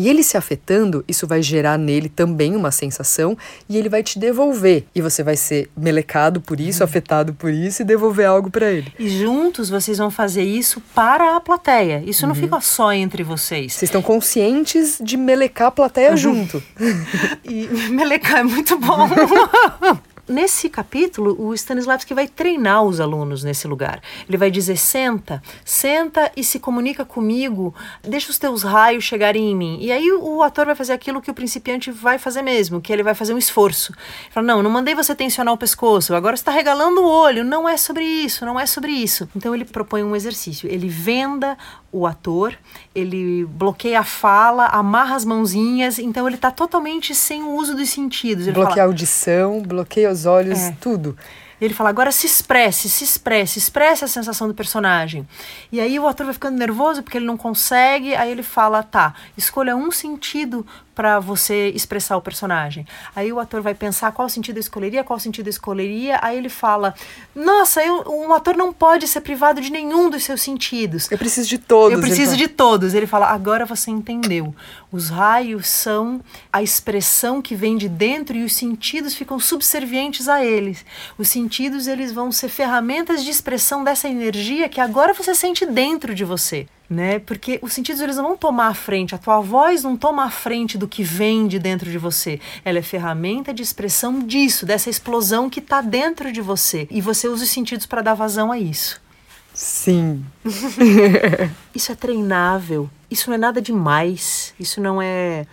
E 0.00 0.08
ele 0.08 0.22
se 0.22 0.34
afetando, 0.34 1.04
isso 1.06 1.26
vai 1.26 1.42
gerar 1.42 1.76
nele 1.76 2.08
também 2.08 2.56
uma 2.56 2.70
sensação 2.70 3.36
e 3.68 3.76
ele 3.76 3.90
vai 3.90 4.02
te 4.02 4.18
devolver. 4.18 4.86
E 4.94 5.02
você 5.02 5.22
vai 5.22 5.36
ser 5.36 5.68
melecado 5.76 6.40
por 6.40 6.58
isso, 6.58 6.82
uhum. 6.82 6.86
afetado 6.86 7.34
por 7.34 7.52
isso 7.52 7.82
e 7.82 7.84
devolver 7.84 8.26
algo 8.26 8.50
para 8.50 8.72
ele. 8.72 8.90
E 8.98 9.10
juntos 9.10 9.68
vocês 9.68 9.98
vão 9.98 10.10
fazer 10.10 10.42
isso 10.42 10.80
para 10.94 11.36
a 11.36 11.40
plateia. 11.42 12.02
Isso 12.06 12.22
uhum. 12.22 12.28
não 12.28 12.34
fica 12.34 12.58
só 12.62 12.94
entre 12.94 13.22
vocês. 13.22 13.74
Vocês 13.74 13.90
estão 13.90 14.00
conscientes 14.00 14.98
de 15.04 15.18
melecar 15.18 15.68
a 15.68 15.70
plateia 15.70 16.12
uhum. 16.12 16.16
junto. 16.16 16.62
e 17.44 17.68
melecar 17.90 18.38
é 18.38 18.42
muito 18.42 18.78
bom. 18.78 19.06
nesse 20.30 20.70
capítulo, 20.70 21.36
o 21.38 21.52
Stanislavski 21.52 22.14
vai 22.14 22.28
treinar 22.28 22.82
os 22.84 23.00
alunos 23.00 23.44
nesse 23.44 23.66
lugar. 23.66 24.00
Ele 24.28 24.38
vai 24.38 24.50
dizer: 24.50 24.76
senta, 24.76 25.42
senta 25.64 26.30
e 26.36 26.44
se 26.44 26.58
comunica 26.58 27.04
comigo, 27.04 27.74
deixa 28.02 28.30
os 28.30 28.38
teus 28.38 28.62
raios 28.62 29.04
chegarem 29.04 29.50
em 29.50 29.56
mim. 29.56 29.78
E 29.80 29.92
aí 29.92 30.10
o 30.12 30.42
ator 30.42 30.66
vai 30.66 30.74
fazer 30.74 30.92
aquilo 30.92 31.20
que 31.20 31.30
o 31.30 31.34
principiante 31.34 31.90
vai 31.90 32.18
fazer 32.18 32.42
mesmo, 32.42 32.80
que 32.80 32.92
ele 32.92 33.02
vai 33.02 33.14
fazer 33.14 33.34
um 33.34 33.38
esforço. 33.38 33.92
Ele 33.92 34.32
fala: 34.32 34.46
não, 34.46 34.62
não 34.62 34.70
mandei 34.70 34.94
você 34.94 35.14
tensionar 35.14 35.52
o 35.52 35.58
pescoço, 35.58 36.14
agora 36.14 36.34
está 36.34 36.50
regalando 36.50 37.02
o 37.02 37.08
olho. 37.08 37.44
Não 37.44 37.68
é 37.68 37.76
sobre 37.76 38.04
isso, 38.04 38.46
não 38.46 38.58
é 38.58 38.66
sobre 38.66 38.92
isso. 38.92 39.28
Então 39.34 39.54
ele 39.54 39.64
propõe 39.64 40.02
um 40.02 40.14
exercício. 40.14 40.70
Ele 40.70 40.88
venda 40.88 41.58
o 41.92 42.06
ator, 42.06 42.56
ele 42.94 43.44
bloqueia 43.44 44.00
a 44.00 44.04
fala, 44.04 44.66
amarra 44.66 45.16
as 45.16 45.24
mãozinhas, 45.24 45.98
então 45.98 46.26
ele 46.26 46.36
está 46.36 46.50
totalmente 46.50 47.14
sem 47.14 47.42
o 47.42 47.54
uso 47.54 47.74
dos 47.74 47.88
sentidos. 47.90 48.44
Ele 48.46 48.52
bloqueia 48.52 48.76
fala, 48.76 48.82
a 48.82 48.86
audição, 48.86 49.60
bloqueia 49.60 50.10
os 50.10 50.19
olhos, 50.26 50.58
é. 50.58 50.76
tudo. 50.80 51.16
Ele 51.60 51.74
fala, 51.74 51.90
agora 51.90 52.10
se 52.10 52.26
expresse, 52.26 52.88
se 52.88 53.04
expresse, 53.04 53.58
expresse 53.58 54.02
a 54.02 54.08
sensação 54.08 54.48
do 54.48 54.54
personagem. 54.54 55.28
E 55.70 55.78
aí 55.78 55.98
o 55.98 56.08
ator 56.08 56.24
vai 56.24 56.32
ficando 56.32 56.56
nervoso 56.56 57.02
porque 57.02 57.18
ele 57.18 57.26
não 57.26 57.36
consegue, 57.36 58.14
aí 58.14 58.30
ele 58.30 58.42
fala, 58.42 58.82
tá, 58.82 59.14
escolha 59.36 59.76
um 59.76 59.90
sentido 59.90 60.66
para 60.94 61.20
você 61.20 61.68
expressar 61.70 62.16
o 62.16 62.20
personagem. 62.20 62.86
Aí 63.14 63.32
o 63.32 63.38
ator 63.38 63.60
vai 63.62 63.74
pensar 63.74 64.12
qual 64.12 64.28
sentido 64.28 64.56
eu 64.56 64.60
escolheria, 64.60 65.04
qual 65.04 65.18
sentido 65.18 65.46
eu 65.46 65.50
escolheria. 65.50 66.18
Aí 66.22 66.36
ele 66.36 66.48
fala: 66.48 66.94
Nossa, 67.34 67.82
eu, 67.82 68.04
um 68.08 68.32
ator 68.32 68.56
não 68.56 68.72
pode 68.72 69.06
ser 69.06 69.20
privado 69.20 69.60
de 69.60 69.70
nenhum 69.70 70.10
dos 70.10 70.24
seus 70.24 70.42
sentidos. 70.42 71.10
Eu 71.10 71.18
preciso 71.18 71.48
de 71.48 71.58
todos. 71.58 71.92
Eu 71.92 72.00
preciso 72.00 72.34
então. 72.34 72.36
de 72.36 72.48
todos. 72.48 72.94
Ele 72.94 73.06
fala: 73.06 73.26
Agora 73.26 73.64
você 73.64 73.90
entendeu. 73.90 74.54
Os 74.92 75.08
raios 75.08 75.68
são 75.68 76.20
a 76.52 76.62
expressão 76.62 77.40
que 77.40 77.54
vem 77.54 77.76
de 77.76 77.88
dentro 77.88 78.36
e 78.36 78.44
os 78.44 78.52
sentidos 78.54 79.14
ficam 79.14 79.38
subservientes 79.38 80.28
a 80.28 80.44
eles. 80.44 80.84
Os 81.16 81.28
sentidos 81.28 81.86
eles 81.86 82.12
vão 82.12 82.32
ser 82.32 82.48
ferramentas 82.48 83.24
de 83.24 83.30
expressão 83.30 83.84
dessa 83.84 84.08
energia 84.08 84.68
que 84.68 84.80
agora 84.80 85.14
você 85.14 85.34
sente 85.34 85.64
dentro 85.64 86.14
de 86.14 86.24
você 86.24 86.66
né? 86.90 87.20
Porque 87.20 87.60
os 87.62 87.72
sentidos 87.72 88.02
eles 88.02 88.16
não 88.16 88.24
vão 88.24 88.36
tomar 88.36 88.66
a 88.66 88.74
frente, 88.74 89.14
a 89.14 89.18
tua 89.18 89.40
voz 89.40 89.84
não 89.84 89.96
toma 89.96 90.24
a 90.24 90.30
frente 90.30 90.76
do 90.76 90.88
que 90.88 91.04
vem 91.04 91.46
de 91.46 91.56
dentro 91.60 91.88
de 91.88 91.96
você. 91.96 92.40
Ela 92.64 92.80
é 92.80 92.82
ferramenta 92.82 93.54
de 93.54 93.62
expressão 93.62 94.18
disso, 94.18 94.66
dessa 94.66 94.90
explosão 94.90 95.48
que 95.48 95.60
está 95.60 95.80
dentro 95.80 96.32
de 96.32 96.40
você. 96.40 96.88
E 96.90 97.00
você 97.00 97.28
usa 97.28 97.44
os 97.44 97.50
sentidos 97.50 97.86
para 97.86 98.02
dar 98.02 98.14
vazão 98.14 98.50
a 98.50 98.58
isso. 98.58 99.00
Sim. 99.54 100.24
isso 101.72 101.92
é 101.92 101.94
treinável. 101.94 102.90
Isso 103.08 103.30
não 103.30 103.36
é 103.36 103.38
nada 103.38 103.62
demais. 103.62 104.52
Isso 104.58 104.80
não 104.80 105.00
é 105.00 105.46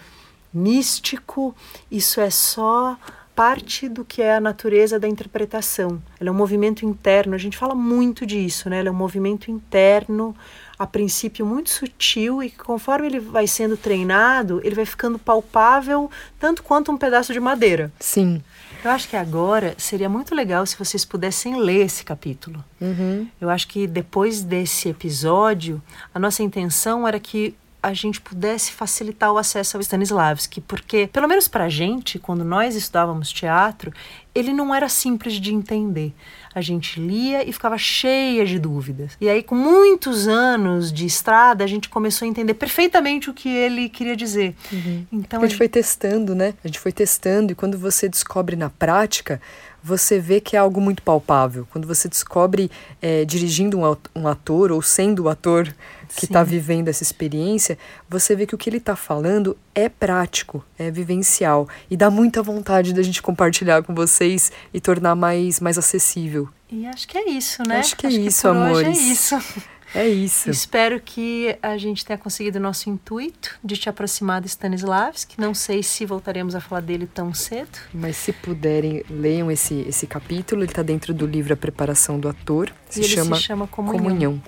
místico. 0.51 1.55
Isso 1.91 2.19
é 2.19 2.31
só 2.31 2.97
parte 3.35 3.87
do 3.87 4.03
que 4.03 4.23
é 4.23 4.35
a 4.35 4.41
natureza 4.41 4.99
da 4.99 5.07
interpretação. 5.07 6.01
Ela 6.19 6.29
é 6.29 6.31
um 6.31 6.35
movimento 6.35 6.83
interno. 6.83 7.35
A 7.35 7.37
gente 7.37 7.55
fala 7.55 7.75
muito 7.75 8.25
disso, 8.25 8.69
né? 8.69 8.79
Ela 8.79 8.89
é 8.89 8.91
um 8.91 8.95
movimento 8.95 9.51
interno 9.51 10.35
a 10.77 10.85
princípio 10.85 11.45
muito 11.45 11.69
sutil 11.69 12.43
e 12.43 12.49
que 12.49 12.57
conforme 12.57 13.07
ele 13.07 13.19
vai 13.19 13.47
sendo 13.47 13.75
treinado, 13.75 14.61
ele 14.63 14.75
vai 14.75 14.85
ficando 14.85 15.17
palpável 15.17 16.09
tanto 16.39 16.61
quanto 16.61 16.91
um 16.91 16.97
pedaço 16.97 17.33
de 17.33 17.39
madeira. 17.39 17.91
Sim. 17.99 18.43
Eu 18.83 18.91
acho 18.91 19.09
que 19.09 19.15
agora 19.15 19.73
seria 19.77 20.07
muito 20.07 20.35
legal 20.35 20.65
se 20.65 20.77
vocês 20.77 21.03
pudessem 21.03 21.59
ler 21.59 21.85
esse 21.85 22.03
capítulo. 22.03 22.63
Uhum. 22.79 23.27
Eu 23.41 23.49
acho 23.49 23.67
que 23.67 23.87
depois 23.87 24.43
desse 24.43 24.89
episódio, 24.89 25.81
a 26.13 26.19
nossa 26.19 26.43
intenção 26.43 27.07
era 27.07 27.19
que 27.19 27.55
a 27.87 27.93
gente 27.93 28.19
pudesse 28.19 28.71
facilitar 28.71 29.31
o 29.31 29.37
acesso 29.37 29.77
ao 29.77 29.81
Stanislavski, 29.81 30.61
porque, 30.61 31.07
pelo 31.07 31.27
menos 31.27 31.47
para 31.47 31.65
a 31.65 31.69
gente, 31.69 32.19
quando 32.19 32.43
nós 32.43 32.75
estudávamos 32.75 33.31
teatro, 33.31 33.93
ele 34.35 34.53
não 34.53 34.73
era 34.73 34.87
simples 34.89 35.35
de 35.35 35.53
entender. 35.53 36.13
A 36.53 36.61
gente 36.61 36.99
lia 36.99 37.47
e 37.47 37.51
ficava 37.53 37.77
cheia 37.77 38.45
de 38.45 38.59
dúvidas. 38.59 39.13
E 39.21 39.29
aí, 39.29 39.41
com 39.41 39.55
muitos 39.55 40.27
anos 40.27 40.91
de 40.91 41.05
estrada, 41.05 41.63
a 41.63 41.67
gente 41.67 41.87
começou 41.87 42.25
a 42.25 42.29
entender 42.29 42.53
perfeitamente 42.55 43.29
o 43.29 43.33
que 43.33 43.49
ele 43.49 43.89
queria 43.89 44.15
dizer. 44.15 44.55
Uhum. 44.71 45.05
Então, 45.11 45.39
a 45.39 45.45
gente 45.45 45.55
a 45.55 45.57
foi 45.57 45.69
testando, 45.69 46.35
né? 46.35 46.53
A 46.63 46.67
gente 46.67 46.79
foi 46.79 46.91
testando, 46.91 47.51
e 47.51 47.55
quando 47.55 47.77
você 47.77 48.09
descobre 48.09 48.55
na 48.55 48.69
prática, 48.69 49.41
você 49.83 50.19
vê 50.19 50.39
que 50.41 50.55
é 50.55 50.59
algo 50.59 50.81
muito 50.81 51.01
palpável. 51.01 51.67
Quando 51.71 51.87
você 51.87 52.07
descobre 52.09 52.69
é, 53.01 53.23
dirigindo 53.25 53.79
um 54.15 54.27
ator 54.27 54.71
ou 54.71 54.81
sendo 54.81 55.23
o 55.23 55.29
ator 55.29 55.73
que 56.15 56.25
está 56.25 56.43
vivendo 56.43 56.87
essa 56.87 57.03
experiência, 57.03 57.77
você 58.09 58.35
vê 58.35 58.45
que 58.45 58.55
o 58.55 58.57
que 58.57 58.69
ele 58.69 58.77
está 58.77 58.95
falando 58.95 59.57
é 59.75 59.89
prático, 59.89 60.63
é 60.77 60.89
vivencial 60.89 61.67
e 61.89 61.97
dá 61.97 62.09
muita 62.09 62.41
vontade 62.41 62.93
da 62.93 63.01
gente 63.01 63.21
compartilhar 63.21 63.83
com 63.83 63.93
vocês 63.93 64.51
e 64.73 64.79
tornar 64.79 65.15
mais, 65.15 65.59
mais 65.59 65.77
acessível. 65.77 66.49
E 66.69 66.85
acho 66.85 67.07
que 67.07 67.17
é 67.17 67.29
isso, 67.29 67.63
né? 67.65 67.79
Acho 67.79 67.95
que 67.95 68.05
é 68.05 68.09
acho 68.09 68.19
isso, 68.19 68.41
que 68.41 68.47
amores. 68.47 68.87
é 68.87 68.91
isso. 68.91 69.35
É 69.95 70.07
isso. 70.07 70.49
Espero 70.49 70.99
que 70.99 71.57
a 71.61 71.77
gente 71.77 72.05
tenha 72.05 72.17
conseguido 72.17 72.59
o 72.59 72.61
nosso 72.61 72.89
intuito 72.89 73.57
de 73.63 73.77
te 73.77 73.89
aproximar 73.89 74.41
de 74.41 74.47
Stanislavski. 74.47 75.39
Não 75.39 75.53
sei 75.53 75.81
se 75.81 76.05
voltaremos 76.05 76.55
a 76.55 76.59
falar 76.59 76.81
dele 76.81 77.07
tão 77.07 77.33
cedo. 77.33 77.79
Mas 77.93 78.17
se 78.17 78.33
puderem, 78.33 79.03
leiam 79.09 79.49
esse, 79.49 79.85
esse 79.87 80.05
capítulo. 80.05 80.61
Ele 80.61 80.71
está 80.71 80.83
dentro 80.83 81.13
do 81.13 81.25
livro 81.25 81.53
A 81.53 81.57
Preparação 81.57 82.19
do 82.19 82.27
Ator. 82.27 82.71
Se, 82.89 83.03
chama, 83.03 83.35
se 83.35 83.43
chama 83.43 83.67
Comunhão. 83.67 83.97
Comunhão. 83.97 84.43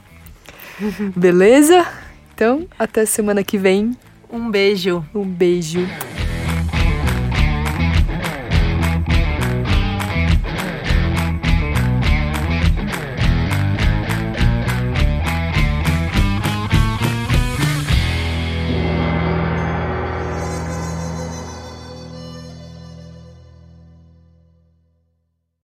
Beleza? 1.16 1.86
Então, 2.34 2.68
até 2.78 3.06
semana 3.06 3.44
que 3.44 3.58
vem. 3.58 3.98
Um 4.30 4.50
beijo. 4.50 5.06
Um 5.14 5.26
beijo. 5.26 5.88